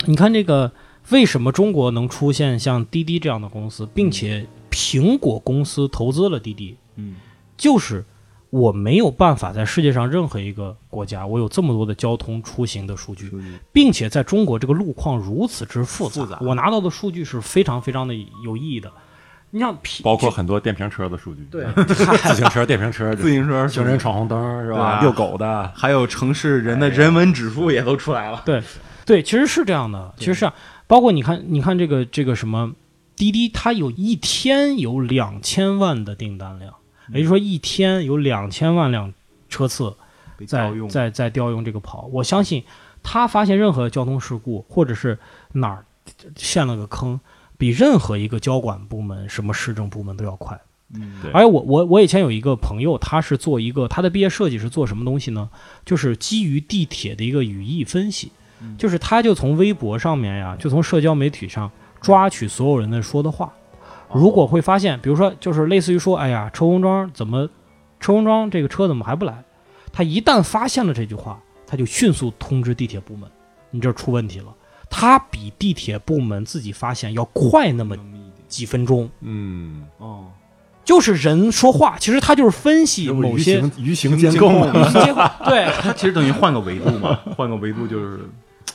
[0.06, 0.72] 你看这个，
[1.10, 7.14] 为什么中国能出现像滴滴这样的公司，并且苹果公司投资了滴滴，嗯。
[7.56, 8.04] 就是
[8.50, 13.30] 我没有办法在世界上任何一个国家，我有这么多的交通出行的数据，
[13.72, 16.38] 并且在中国这个路况如此之复杂，复杂。
[16.42, 18.92] 我拿到的数据是非常非常的有意义的。
[19.54, 25.00] 你像苹包括很多电瓶车的数据，对， 自行车、电瓶车、自行车行人闯红灯是吧？
[25.02, 28.42] 遛狗的，还有城市人的人文指数也都出来了。
[28.46, 28.62] 对，
[29.04, 30.54] 对，其实是这样的，其实是、啊、
[30.86, 32.72] 包括你看，你看这个这个什么
[33.14, 36.72] 滴滴，它有一天有两千万的订单量，
[37.10, 39.12] 也就是说一天有两千万辆
[39.50, 39.94] 车次
[40.46, 42.08] 在在在调用这个跑。
[42.10, 42.64] 我相信
[43.02, 45.18] 他发现任何交通事故或者是
[45.52, 45.84] 哪儿
[46.36, 47.20] 陷了个坑，
[47.62, 50.60] 比任何一个交管部门、什么市政部门都要快。
[50.94, 55.48] 嗯对而且我我我以前有一个朋友，他是做一个他的毕业设计是做什么东西呢？
[55.84, 61.70] 就是基于地铁的一个语义分析，嗯就是他就从微博上面呀，就从社交媒体上
[62.00, 63.54] 抓取所有人的说的话，
[64.08, 67.48] 哦如果会发现，比如说就是类似于说，哎呀，车公庄怎么
[68.00, 69.44] 车公庄这个车怎么还不来？
[69.92, 73.30] 他一旦发现了这句话，他就迅速通知地铁部门，
[73.70, 74.52] 你这儿出问题了。
[74.94, 77.96] 他比地铁部门自己发现要快那么
[78.46, 79.08] 几分钟。
[79.22, 80.26] 嗯，哦，
[80.84, 84.70] 就是人说话，其实他就是分析某些舆情监控
[85.46, 85.64] 对。
[85.80, 88.20] 它其实等于换个维度嘛， 换个维度就是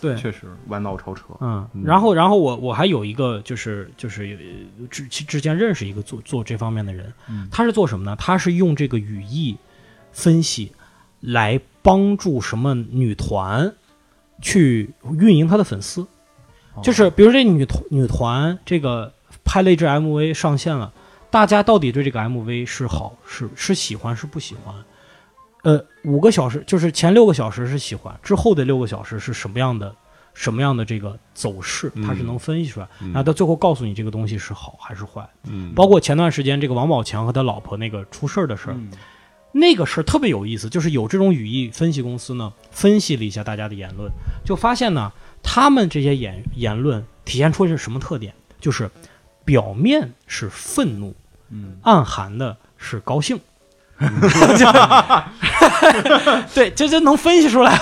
[0.01, 1.23] 对，确实弯道超车。
[1.39, 4.37] 嗯，然后然后我我还有一个就是就是
[4.79, 7.47] 呃之之前认识一个做做这方面的人，嗯。
[7.51, 8.15] 他是做什么呢？
[8.17, 9.55] 他是用这个语义
[10.11, 10.71] 分析
[11.19, 13.71] 来帮助什么女团
[14.41, 16.01] 去运营他的粉丝，
[16.73, 16.81] 哦。
[16.83, 20.91] 就是比如这女团女团这个拍了一支 MV 上线了，
[21.29, 24.75] 大家到底对这个 MV 是好是是喜欢是不喜欢？
[25.63, 29.93] 呃，五个小时就是前六个小时是喜欢，之后的六个小时是什么样的
[30.33, 33.07] 什么样的这个走势，它是能分析出来，嗯。
[33.07, 35.27] 然后到最后告诉你这个东西是好还是坏。
[35.43, 38.89] 嗯，包括前段时间这个王宝强和他老婆那个出事儿的事儿，嗯
[39.59, 44.11] 那个事儿特别有意思，就是有这种语义分析公司呢，分析了一下大家的言论，
[44.45, 45.11] 就发现呢，
[45.43, 48.33] 他们这些言言论体现出是什么特点？
[48.59, 48.89] 就是
[49.45, 51.15] 表面是愤怒，
[51.49, 53.39] 嗯，暗含的是高兴。
[56.53, 57.79] 对，这这能分析出来。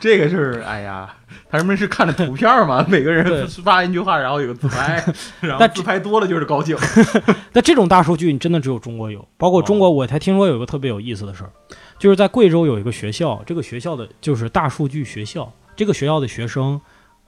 [0.00, 1.14] 这个是哎呀，
[1.58, 5.04] 他们是看着图片嘛， 每个对人发一句话，然后有个自拍，
[5.40, 6.76] 然后但自拍多了就是高兴。
[7.52, 9.26] 那这种大数据，你真的只有中国有。
[9.36, 11.50] 包括中国，我才听说有一个特别有意思的事儿，
[11.98, 16.80] 就是在贵州有一个学校，这个学校的就是大数据学校，这个学校的学生，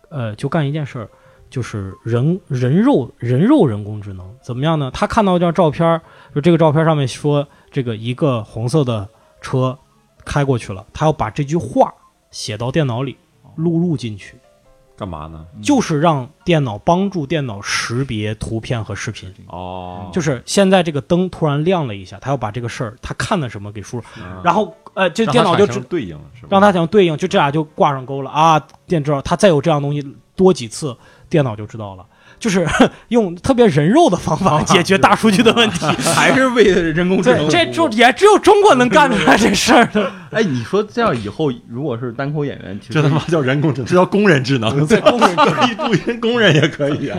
[0.09, 1.09] 呃，就干一件事儿，
[1.49, 4.91] 就是人人肉人肉人工智能怎么样呢？
[4.93, 6.01] 他看到一张照片儿，
[6.35, 9.09] 就这个照片上面说这个一个红色的
[9.41, 9.79] 车
[10.25, 11.95] 开过去了，他要把这句话
[12.31, 13.17] 写到电脑里，
[13.57, 14.37] 录入进去，
[14.97, 15.45] 干嘛呢？
[15.61, 19.31] 就是让电脑帮助电脑识别图片和视频。
[19.49, 25.67] 哦，就是现在这个灯突然亮了一下，他要把这个事儿他看的什么给输入，嗯然后呃，这电脑就？
[26.49, 28.59] 让他想对应，就这俩就挂上钩了啊。
[28.87, 30.97] 电知道他再有这样东西多几次，
[31.29, 32.07] 电脑就知道了。
[32.39, 32.67] 就是
[33.09, 35.87] 用特别人肉的方法解决大数据的问题。
[36.15, 37.49] 还是为了人工智能。
[37.49, 40.11] 这就也只有中国能干出来这事儿的。
[40.31, 47.19] 哎，你说这样以后如果是单口演员，其实这他妈叫人工智能，这叫工人智能，对工人智能录音工人也可以啊！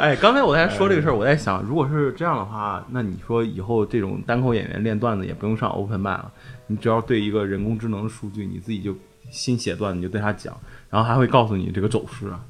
[0.00, 6.30] 哎，刚才我在说这个事儿，我在想，如果是这样的话，那你说以后这种单口演员练段子也不用上 Open m i 了，
[6.68, 8.96] 你只要对一个人工智能的数据，你自己就
[9.30, 10.56] 新写段子，你就对他讲，
[10.88, 12.40] 然后还会告诉你这个走势啊，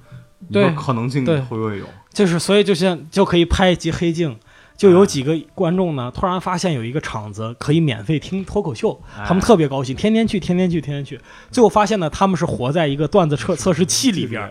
[0.53, 1.87] 对可能性对会不会有？
[2.13, 4.39] 就是所以就像就可以拍一集黑镜。
[4.77, 11.21] 就有几个观众呢，突然发现有一个场子可以免费听脱口秀，哎他们特别高兴，天天去，天天去，天天去。
[11.51, 14.51] 最后发现呢，他们是活在一个段子测测试器里边，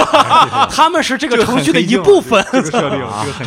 [0.70, 2.44] 他们是这个程序的一部分。
[2.52, 3.00] 这个设定，
[3.34, 3.46] 这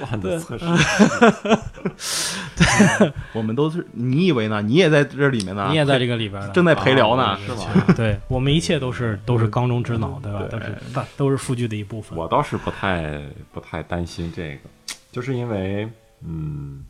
[0.00, 0.66] 个很 段子测试，
[3.32, 4.60] 我们都是，你以为呢？
[4.60, 5.68] 你也在这里面呢？
[5.70, 7.66] 你也在这个里边呢，正在陪聊呢，是吧？
[7.96, 10.40] 对我们一切都是都是缸中之脑，对吧？
[10.50, 12.18] 都是都都是数据的一部分。
[12.18, 13.20] 我倒是不太
[13.52, 14.60] 不太担心这个，
[15.12, 15.88] 就是因为，
[16.22, 16.84] 嗯，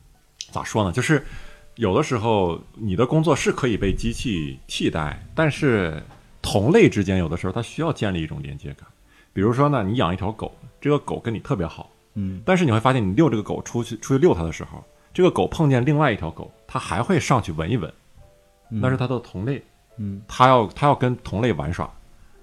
[0.52, 0.92] 咋说呢？
[0.92, 1.24] 就是
[1.74, 6.02] 有的时候你的工作是可以被机器替代，但是
[6.40, 8.86] 同类之间有的时候它需要建立一种连接感。
[9.32, 17.92] 比如说呢，你养一条狗，这个狗跟你特别好，嗯，但是你会发现，你遛这个狗出去出去遛它的时候，这个狗碰见另外一条狗，它还会上去闻一闻，
[18.68, 19.62] 那是它的同类，
[19.98, 21.88] 嗯，它要它要跟同类玩耍，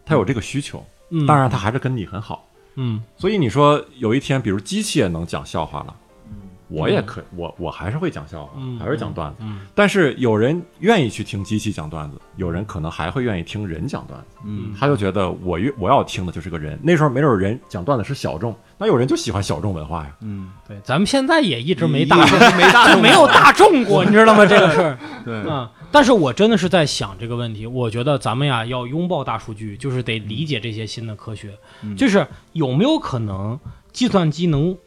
[0.05, 2.47] 它有这个需求，嗯，当然它还是跟你很好。
[2.75, 5.95] 嗯，所以你说有一天，比如机器也能讲笑话了，
[6.27, 6.35] 嗯
[6.67, 9.37] 我也可我我还是会讲笑话，嗯还是讲段子。
[9.41, 14.37] 嗯但是有人愿意去听机器讲段子，有人可能还会愿意听人讲段子。
[14.43, 16.77] 嗯，他就觉得我越我要听的就是个人。
[16.81, 20.15] 那时候没准人讲段子是小众，那有人就喜欢小众文化呀。
[20.21, 24.43] 嗯，对，咱们现在也一直没大众没大众 没有大众过，你知道吗？
[24.45, 24.97] 这个事儿。
[25.23, 27.65] 对，啊、但是我真的是在想这个问题。
[27.65, 33.57] 我觉得咱们呀要拥抱大数据，就是得理解这些新的科学，嗯就是有没有可能
[33.93, 34.77] 计算机能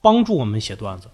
[0.00, 1.08] 帮助我们写段子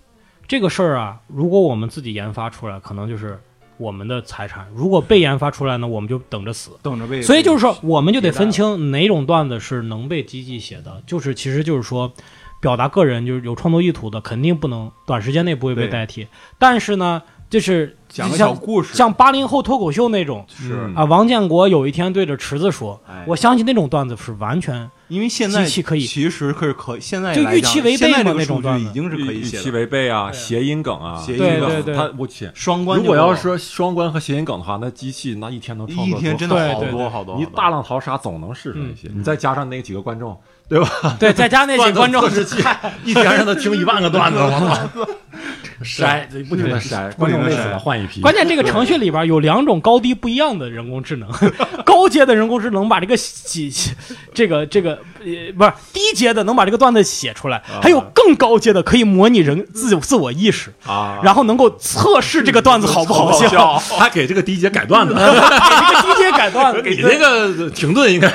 [0.47, 1.21] 这个事儿啊？
[1.27, 3.41] 如果我们自己研发出来，可能就是
[3.77, 6.71] 我们的财产；如果被研发出来呢，我们就等着死。
[6.81, 7.21] 等着被。
[7.21, 12.13] 所以就是说，我们就得分清哪种段子是能被机器写的，就是其实就是说，
[12.61, 16.29] 表达个人就是有创作意图的，肯定不能短时间内不会被代替。
[16.57, 20.75] 但是呢，就是讲个小故事，像八零后脱口秀那种是。
[20.75, 20.95] 嗯。
[20.97, 28.85] 啊，王建国有一天对着池子说哎：“我相信那种段子是完全因为现在机器可以其实可以可现在来讲就预期违背现在嘛这个数据那种段子。
[28.85, 31.69] 已经是可以预期写的，违背啊，谐音梗啊，谐音对梗。
[31.69, 32.51] 对对他我去。
[32.53, 33.05] 双关如。
[33.05, 36.99] 果要是说双关和谐音梗的话，那机器那一天能创一作出天真的好对对对。
[36.99, 39.21] 多好多，你大浪淘沙总能试出一些，嗯。
[39.21, 40.37] 你再加上那几个观众，
[40.69, 40.89] 对吧？
[41.19, 42.63] 对，再加那些观众 测试器，
[43.05, 45.09] 一天让他听一万个段子，我操！
[45.83, 48.21] 筛，不停的筛，观众累死了，换一批。
[48.21, 51.29] 关键这个程序里边有两种高低不一样的人工智能，
[51.85, 53.93] 高阶的人工智能把这个写写
[54.35, 68.33] 这个这个呃不是低阶的能把这个段子写出来，还有更高阶的可以模拟人自自我意识，啊，然后能够测试这个段子好不好笑， 他给这个低阶改段子， 给这个低阶改段子，你那个停顿应该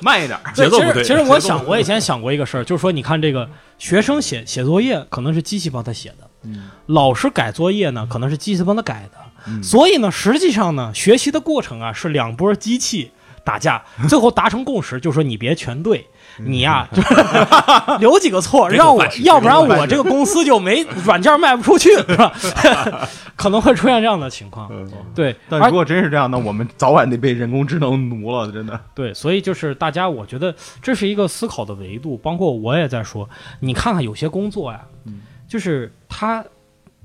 [0.00, 0.38] 慢一点。
[0.54, 1.02] 节奏不对。
[1.02, 9.18] 其实其实我想，我以前想过一个事儿，就是说，你看这个学生写写作业，可能是机器帮他写的；嗯老师改作业呢，可能是机器帮他改的。
[9.46, 13.10] 嗯所以呢，实际上呢，学习的过程啊，是两波机器
[13.44, 16.06] 打架， 最后达成共识，就说你别全对。
[16.38, 17.14] 你呀、就是
[18.00, 22.32] 留几个错，让我要不然我这个公司就没 软件卖不出去，是吧？
[23.36, 24.70] 可能会出现这样的情况。
[25.14, 28.80] 对，但如果真是这样，那我们早晚得被人工智能奴了，真的。
[28.94, 32.16] 对，所以就是大家，我觉得这是一个思考的维度。
[32.16, 33.28] 包括我也在说，
[33.60, 35.20] 你看看有些工作呀，嗯
[35.52, 36.42] 就是他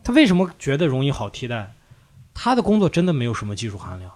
[0.05, 1.73] 他为什么觉得容易好替代？
[2.33, 4.09] 他的工作真的没有什么技术含量，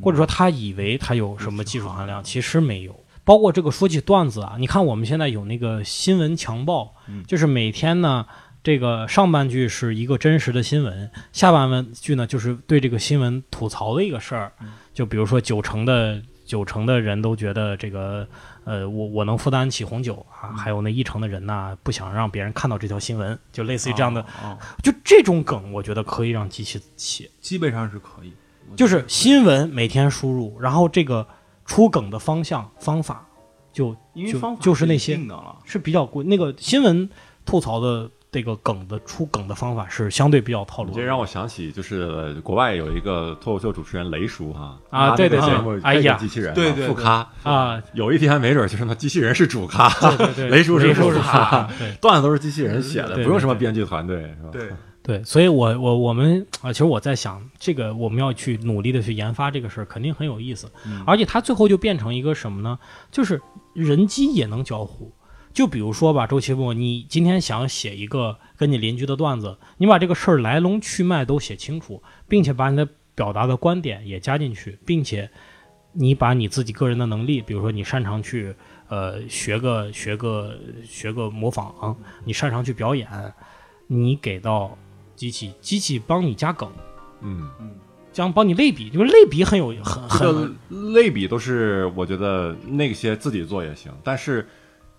[0.00, 2.94] 或者说他以为他有什么技术含量，其实没有。
[3.24, 8.24] 包括这个说起段子啊，你看我们现在有那个新闻强报，嗯就是每天呢，
[8.62, 14.52] 这个上半句是一个真实的新闻，下半句呢就是对这个新闻吐槽的一个事儿。
[14.94, 18.28] 就比如说九成的九成的人都觉得这个，
[18.64, 27.30] 呃，我我能负担起红酒啊，还有那一成的人呢，不想让别人看到这条新闻，就类似于这样的，哦，哦就这种梗，我觉得可以让机器写。
[27.40, 28.32] 基本上是可以。
[28.76, 31.26] 就是新闻每天输入，然后这个
[31.66, 33.26] 出梗的方向方法
[33.72, 35.20] 就就因为方法就是那些
[35.64, 36.24] 是比较贵。
[36.24, 37.10] 那个新闻
[37.44, 40.96] 吐槽的这个梗的出梗的方法是相对比较套路的。
[40.96, 51.68] 这让我想起，就是国外有一个脱口秀主持人雷叔哈啊对对对哎呀机器人对对对副咖，啊，有一天没准就是他机器人是主咖，对对对， 雷叔是副咖
[52.00, 54.48] 段子都是机器人写的，不用什么编剧团队，是吧？
[54.50, 54.70] 对，
[55.02, 60.70] 对，所以我我我们啊，其实我在想，这个我们要去努力的去研发这个事儿，肯定很有意思。
[60.86, 62.78] 嗯而且它最后就变成一个什么呢？
[63.10, 63.38] 就是
[63.74, 65.12] 人机也能交互。
[65.52, 75.30] 就比如说吧，周奇墨，你今天想写一个跟你邻居的段子，你把这个事儿来龙去脉都写清楚，并且把你的表达的观点也加进去，并且
[75.92, 78.54] 你把你自己个人的能力，比如说你擅长去
[78.88, 83.06] 呃学个学个学个模仿，你擅长去表演，
[83.86, 84.76] 你给到
[85.14, 86.72] 机器，机器帮你加梗，
[87.20, 87.50] 嗯，
[88.10, 94.48] 这样帮你类比，就是类比很有很很类比都是我觉得那些自己做也行，但是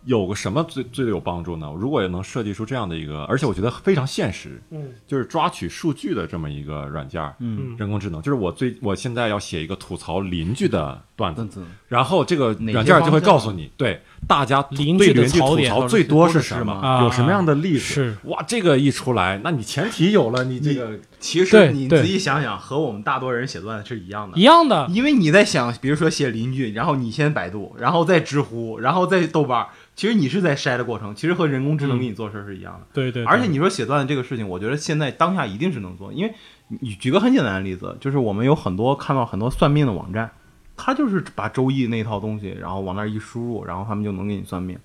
[0.05, 1.71] 有个什么最最有帮助呢？
[1.77, 4.91] 如果也能设计出这样的一个，而且我觉得非常现实，嗯。
[5.07, 11.65] 就是抓取数据的这么一个软件，嗯，人工智能，就是我最我现在要写一个吐槽邻居的段子段，子。
[11.87, 17.79] 然后这个软件就会告诉你，对大家对邻居吐槽最多是什么，有什么样的例子？
[17.79, 24.41] 是哇，这个一出来，那你前提有了，你这个其实你仔细想想，和我们大多人写段子是一样的一。
[24.41, 32.87] 样的，因为你在想，比如说写邻居，然后你先百度，然后再知乎，然后再豆瓣儿，其实你是在筛的过程，其实和人工智能给你做事儿是一样的。
[32.93, 36.33] 对对，对而且你说写段子这个事情，我觉得现在当下一定是能做，因为
[36.67, 40.31] 你举个很简单的例子，就是我们有很多看到很多算命的网站，
[40.75, 44.77] 它就是把周易那套东西，然后往那儿一输入，然后他们就能给你算命。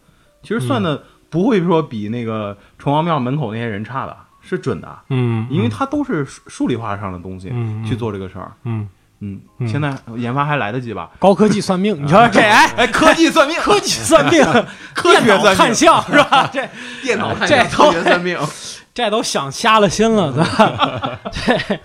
[0.42, 8.52] 其实算的不会说比那个城隍庙门口那些人差的，是准的，嗯，因为它都是数数理化上的东西嗯去做这个事儿。
[8.64, 8.88] 嗯
[9.20, 11.10] 嗯，嗯现在研发还来得及吧？
[11.18, 14.44] 高科技算命，你说这哎，哎，科技算命，科技算命，
[14.94, 16.48] 科学算命看相是吧？
[16.52, 16.68] 这
[17.02, 18.38] 电脑看这见科学算命，
[18.94, 21.18] 这都想瞎了心了， 对吧？
[21.32, 21.80] 对，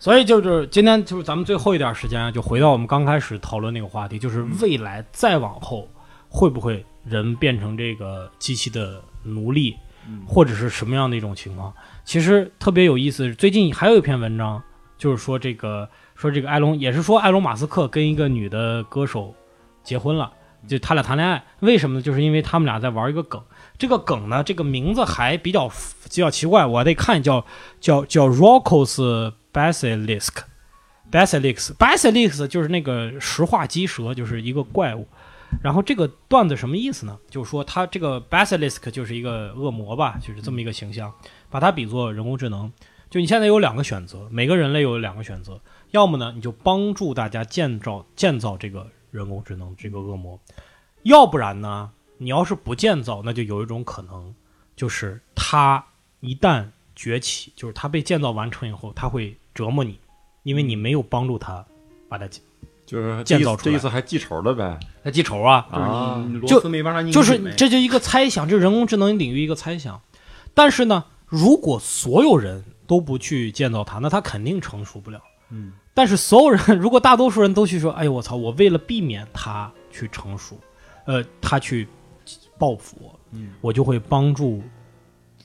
[0.00, 5.86] 所以就是今天就是咱们最后一点时间啊，就回到我们刚开始讨论那个话题，就是未来再往后
[6.30, 9.76] 会不会人变成这个机器的奴隶，
[10.26, 11.70] 或者是什么样的一种情况？
[12.02, 14.62] 其实特别有意思，最近还有一篇文章，
[14.96, 19.34] 就是说这个说这个埃隆也是说埃隆马斯克跟一个女的歌手
[19.84, 20.32] 结婚了。
[20.68, 22.02] 就他俩谈恋爱，为什么呢？
[22.02, 23.42] 就是因为他们俩在玩一个梗，
[23.80, 27.46] 这个梗呢，这个名字还比较比较奇怪，我得看叫
[27.80, 30.42] 叫叫 Rocco's Basilisk。
[31.10, 35.08] Basilisk Basilisk 就是那个石化鸡蛇，就是一个怪物。
[35.62, 37.18] 然后这个段子什么意思呢？
[37.30, 41.10] 就是说它这个 Basilisk 就是一个恶魔吧，就是这么一个形象，
[41.48, 42.70] 把它比作人工智能。
[43.08, 45.58] 就你现在有两个选择，每个人类有两个选择，
[45.90, 50.38] 要么呢你就帮助大家建造建造这个人工智能这个恶魔，
[51.02, 51.90] 要不然呢，
[52.22, 54.34] 你要是不建造，那就有一种可能，
[54.76, 55.82] 就是它
[56.20, 59.98] 一旦崛起，就是它被建造完成以后，它会折磨你，
[60.42, 61.64] 因为你没有帮助它
[62.10, 62.28] 把它
[62.84, 66.22] 就是建造出来这意思还记仇了呗他记仇啊，啊！
[66.46, 69.98] 就没帮上拧就是这就一个猜想，这是人工智能领域一个猜想。
[70.52, 75.22] 但是呢，如果所有人都不去建造它，那它肯定成熟不了。
[75.48, 80.58] 嗯，但是所有人，如果大多数人都去说，哎呦我操，我为了避免它去成熟，
[81.06, 81.86] 呃，它去
[82.60, 84.62] 报复我，嗯我就会帮助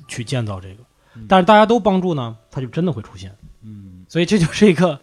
[0.07, 0.83] 去建造这个。
[1.29, 3.33] 但是大家都帮助呢，它就真的会出现。
[3.63, 4.99] 嗯，所以这就是一个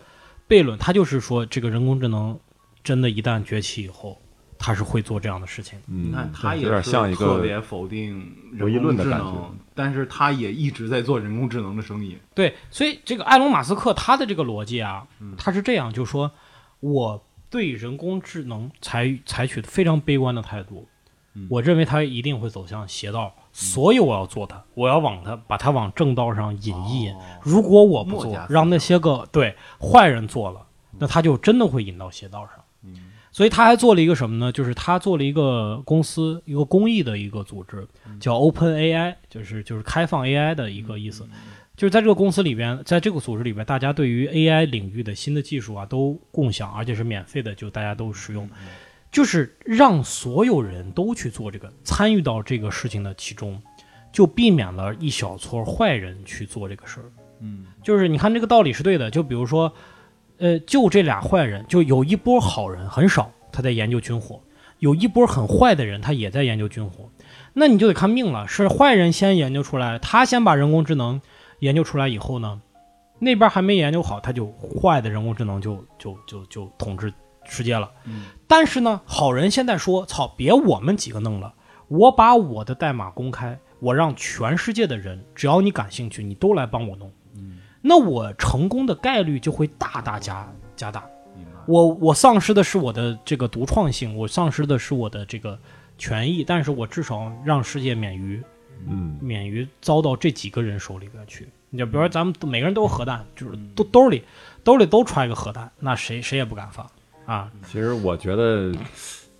[0.46, 2.38] 悖论，它就是说，这个人工智能
[2.84, 4.20] 真的，一旦崛起以后，
[4.58, 5.78] 它是会做这样的事情。
[5.88, 8.18] 嗯，你看他也有点是像一个特别否定
[8.52, 12.18] 人工智论的感觉能，但是他也一直在做人工智能的生意。
[12.34, 16.30] 对，所以这个埃隆·马斯克他的这个逻辑啊，嗯他是这样，就是说
[16.80, 20.86] 我对人工智能采采取非常悲观的态度，
[21.34, 21.46] 嗯。
[21.50, 27.12] 我认为它一定会走向邪道，所以我要做它，我要往它把它往正道上引一引。
[27.12, 27.20] 哦。
[27.42, 30.66] 如果我不做让那些个对坏人做了，
[30.98, 32.50] 那他就真的会引到邪道上。
[32.84, 32.94] 嗯。
[33.30, 34.52] 所以他还做了一个什么呢？
[34.52, 38.20] 就是他做了一个公司，一个公益的一个组织，嗯。
[38.20, 41.26] 叫 Open AI，就是就是开放 AI 的一个意思。
[41.74, 48.46] 就是在这个公司里边，在这个组织里边，大家对于 AI 领域的新的技术啊都共享，而且是免费的，就大家都使用，
[49.12, 53.62] 就是让所有人都去做这个，参与到这个事情的其中，
[54.10, 57.04] 就避免了一小撮坏人去做这个事儿。
[57.40, 59.72] 嗯就是你看这个道理是对的，就比如说，
[60.38, 64.40] 呃，就这俩坏人，就有一波好人很少，他在研究军火；
[64.78, 67.10] 有一波很坏的人，他也在研究军火。
[67.52, 71.20] 那你就得看命了，是坏人先研究出来，他先把人工智能
[71.58, 72.62] 研究出来以后呢，
[73.18, 74.50] 那边还没研究好，他就
[74.80, 77.12] 坏的人工智能就就就就统治
[77.44, 77.90] 世界了。
[78.04, 78.24] 嗯。
[78.46, 81.54] 但是呢，好人现在说：“操，别我们几个弄了，
[81.88, 87.10] 我把我的代码公开，我让全世界的人，只要你感兴趣，你都来帮我弄，
[87.80, 91.04] 那我成功的概率就会大大加加大。
[91.66, 95.58] 我我丧失的是我的这个独创性，我丧失的是我的这个
[95.96, 98.42] 权益，但是我至少让世界免于
[98.86, 101.48] 嗯，免于遭到这几个人手里边去。
[101.70, 104.22] 你就比如说咱们每个人都有核弹，就是都兜里
[104.62, 106.84] 兜里都揣个核弹，那谁谁也不敢放
[107.26, 107.50] 啊。
[107.66, 108.72] 其实我觉得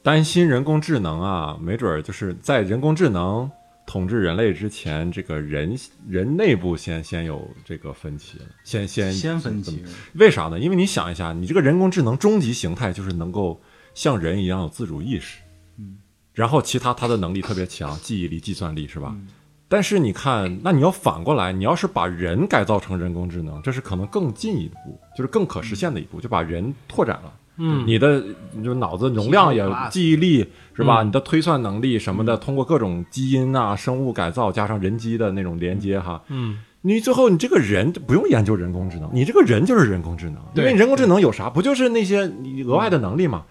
[0.03, 3.51] 担心人工智能啊，没准儿就是在人工智能
[3.87, 5.77] 统治人类之前，这个人
[6.09, 9.83] 人内部先先有这个分歧了，先先先分歧，
[10.15, 10.59] 为啥呢？
[10.59, 13.61] 因为你想一下，你这个人工智能终极形态就是能够
[13.95, 15.41] 像人一样有自主意识，
[15.79, 15.99] 嗯，
[16.33, 19.11] 然后其他它的能力特别强，记忆力、计算力是吧？
[19.15, 19.27] 嗯
[19.69, 27.33] 但是你看，那你要反过来，你要是把人改造成人工智能，这是可能更进一步，就是更可实现的一步，就把人拓展了。
[27.59, 28.23] 嗯你的
[28.53, 31.03] 你就脑子容量也记忆力是吧？
[31.03, 41.49] 嗯你的推算能力什么的，通过各种基因啊、生物改造加上人机的那种连接哈，嗯你最后你这个人不用研究人工智能，你这个人就是人工智能，因为你人工智能有啥？
[41.49, 43.45] 不就是那些你额外的能力嘛？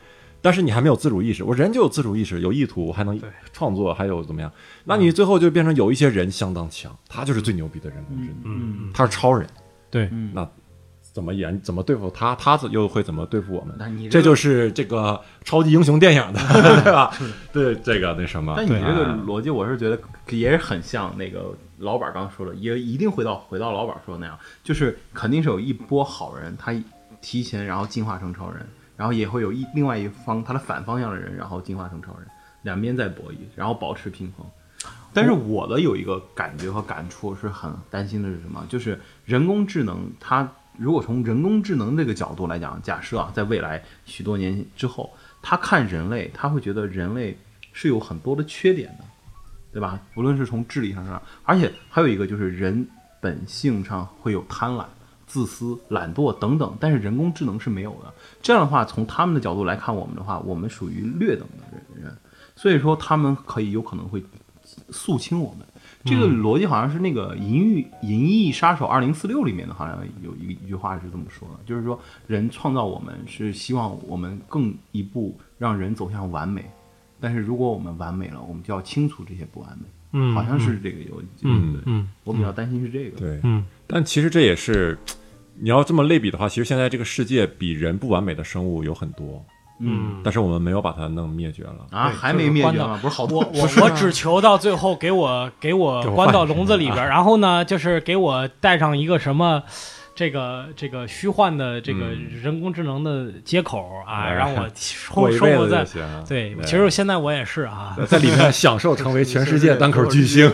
[0.43, 3.17] 但是你还没有自主意识，我人就有自主意识，有意图，还能
[3.53, 4.51] 创作，还有怎么样？
[4.83, 9.47] 那你最后就变成有一些人相当强，他就是最牛逼的人工智能，嗯，他是超人。
[9.91, 10.49] 对，嗯那
[11.13, 14.09] 怎么演怎么对付他，他又会怎么对付我们？
[14.09, 16.39] 这就是这个超级英雄电影的，
[16.83, 17.13] 对吧？
[17.51, 19.99] 对这个那什么，但你这个哎逻辑，我是觉得
[20.29, 26.73] 也是很像那个老板刚刚说的，也一定回到回到老板说的那样，就是肯定是有一波好人，他
[27.21, 32.27] 提前然后进化成超人，然后也会有一另外一方他的反方向的人，然后进化成超人，
[32.61, 34.45] 两边在博弈，然后保持平衡。
[35.13, 38.65] 但是我的有一个感觉和感触是很担心的是什么？
[38.69, 45.11] 就是人工智能，它如果从人工智能这个角度来讲，假设啊，在未来许多年之后，
[45.41, 47.37] 他看人类，他会觉得人类
[47.73, 49.03] 是有很多的缺点的，
[49.71, 49.99] 对吧？
[50.15, 52.87] 无论是从智力上上，而且还有一个就是人
[53.19, 54.85] 本性上会有贪婪、
[55.27, 58.13] 自私、懒惰等等，但是人工智能是没有的。
[58.41, 62.15] 这样的话，从他们的角度来看我们的话，我们属于劣等的人，
[62.55, 64.23] 所以说他们可以有可能会
[64.89, 65.65] 肃清我们。
[66.03, 76.65] 这个逻辑好像是那个《银翼银翼杀手二零四六》里面的，好像有一一句话是这么说的，就是说人创造我们是希望我们更一步让人走向完美，
[77.19, 79.85] 但是如果我们完美了，我们就要清除这些不完美。
[80.13, 83.19] 嗯，好像是这个有，嗯对嗯我比较担心是这个。
[83.19, 84.97] 对，嗯但其实这也是
[85.59, 89.45] 你要这么类比的话，其实现在这个世界比人不完美的生物有很多，
[89.81, 91.75] 嗯但是我们没有把它弄灭绝了。
[91.91, 92.99] 啊，还没灭绝吗？
[93.01, 99.63] 不是好多我 我我只求到最后给我给我关到笼子里边，然后呢，就是给我带上一个什么。
[100.13, 102.27] 这个这个虚幻的这个嗯。
[102.41, 105.85] 人工智能的接口啊，哎让我 生生活在。
[106.27, 110.51] 对，其实现在我也是啊，在里面 享受成为全世界单口巨星，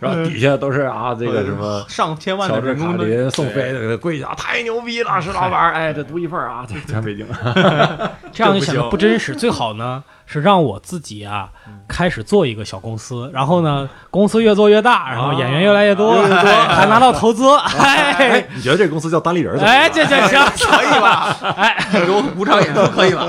[0.00, 7.26] 然后 底下都是啊，这个什么上千万的卡人工的林、宋飞的跪下，太牛逼了，石老板，哎，这独一份啊，在全北京。
[8.32, 9.34] 这样就显得不真实。
[9.34, 10.02] 最好呢
[10.32, 11.50] 是让我自己啊
[11.86, 17.44] 开始做一个小公司，然后呢公司越做越大，然后演员越来越多，哎还拿到投资，
[17.78, 19.70] 哎哎，你觉得这个公司叫单立人儿怎么？
[19.70, 21.36] 哎，这这 行可以吧？
[21.56, 21.76] 哎，
[22.08, 23.28] 有五场演出可以吧？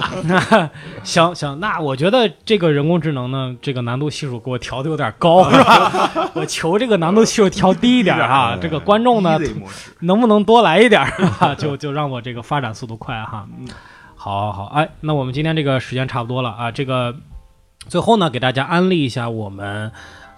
[1.04, 6.10] 行行，那我觉得这个人工智能呢，这个难度系数给我调的有点高， 是吧？
[6.34, 9.38] 我求这个难度系数调低一点哈，这个观众呢
[10.00, 11.06] 能不能多来一点？
[11.58, 13.46] 就就让我这个发展速度快哈。
[14.24, 16.72] 好好好，哎，那我们今天这个时间差不多了啊。
[16.72, 17.14] 这个
[17.90, 19.92] 最后呢，给大家安利一下我们。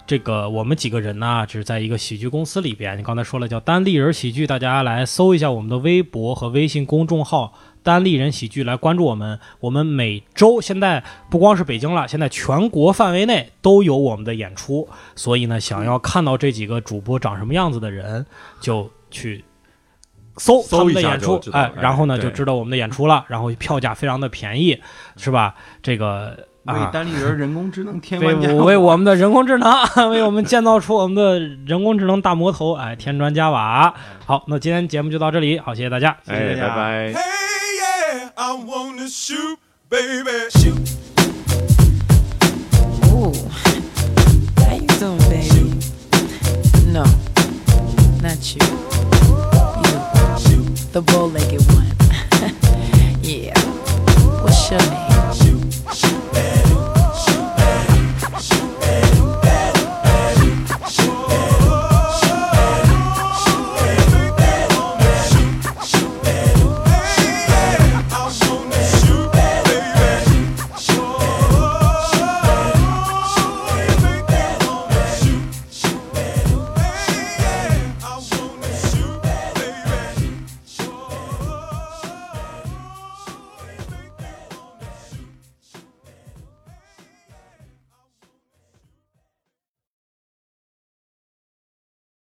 [0.08, 2.98] 这个我们几个人呢，只是在一个喜剧公司里边。
[2.98, 7.52] 你刚才说了叫单立人喜剧，大家来搜一下我们的微博和微信公众号
[7.84, 9.38] “单立人喜剧”来关注我们。
[9.60, 14.88] 我们每周现在不光是北京了，现在全国范围内都有我们的演出。
[15.14, 18.26] 所以呢，想要看到这几个主播长什么样子的人，
[18.60, 19.44] 就去
[20.36, 24.80] 搜他搜一下们的演出哎，哎然后呢就知道我们的演出了，然后票价非常的便宜，
[25.16, 25.54] 是吧？
[25.82, 26.90] 这个为啊。
[26.92, 29.70] 单立人人工智能添为砖加我为我们的人工智能，
[30.10, 33.94] 为我们建造出我们的人工智能大魔头，哎，添砖加瓦。
[34.24, 36.16] 好，那今天节目就到这里，好，谢谢大家。
[36.26, 37.12] 哎，拜拜。
[37.12, 37.14] Hey,
[37.80, 38.30] yeah,
[50.96, 51.84] the bow-legged one.
[53.22, 53.58] yeah.
[54.42, 56.25] What's your name?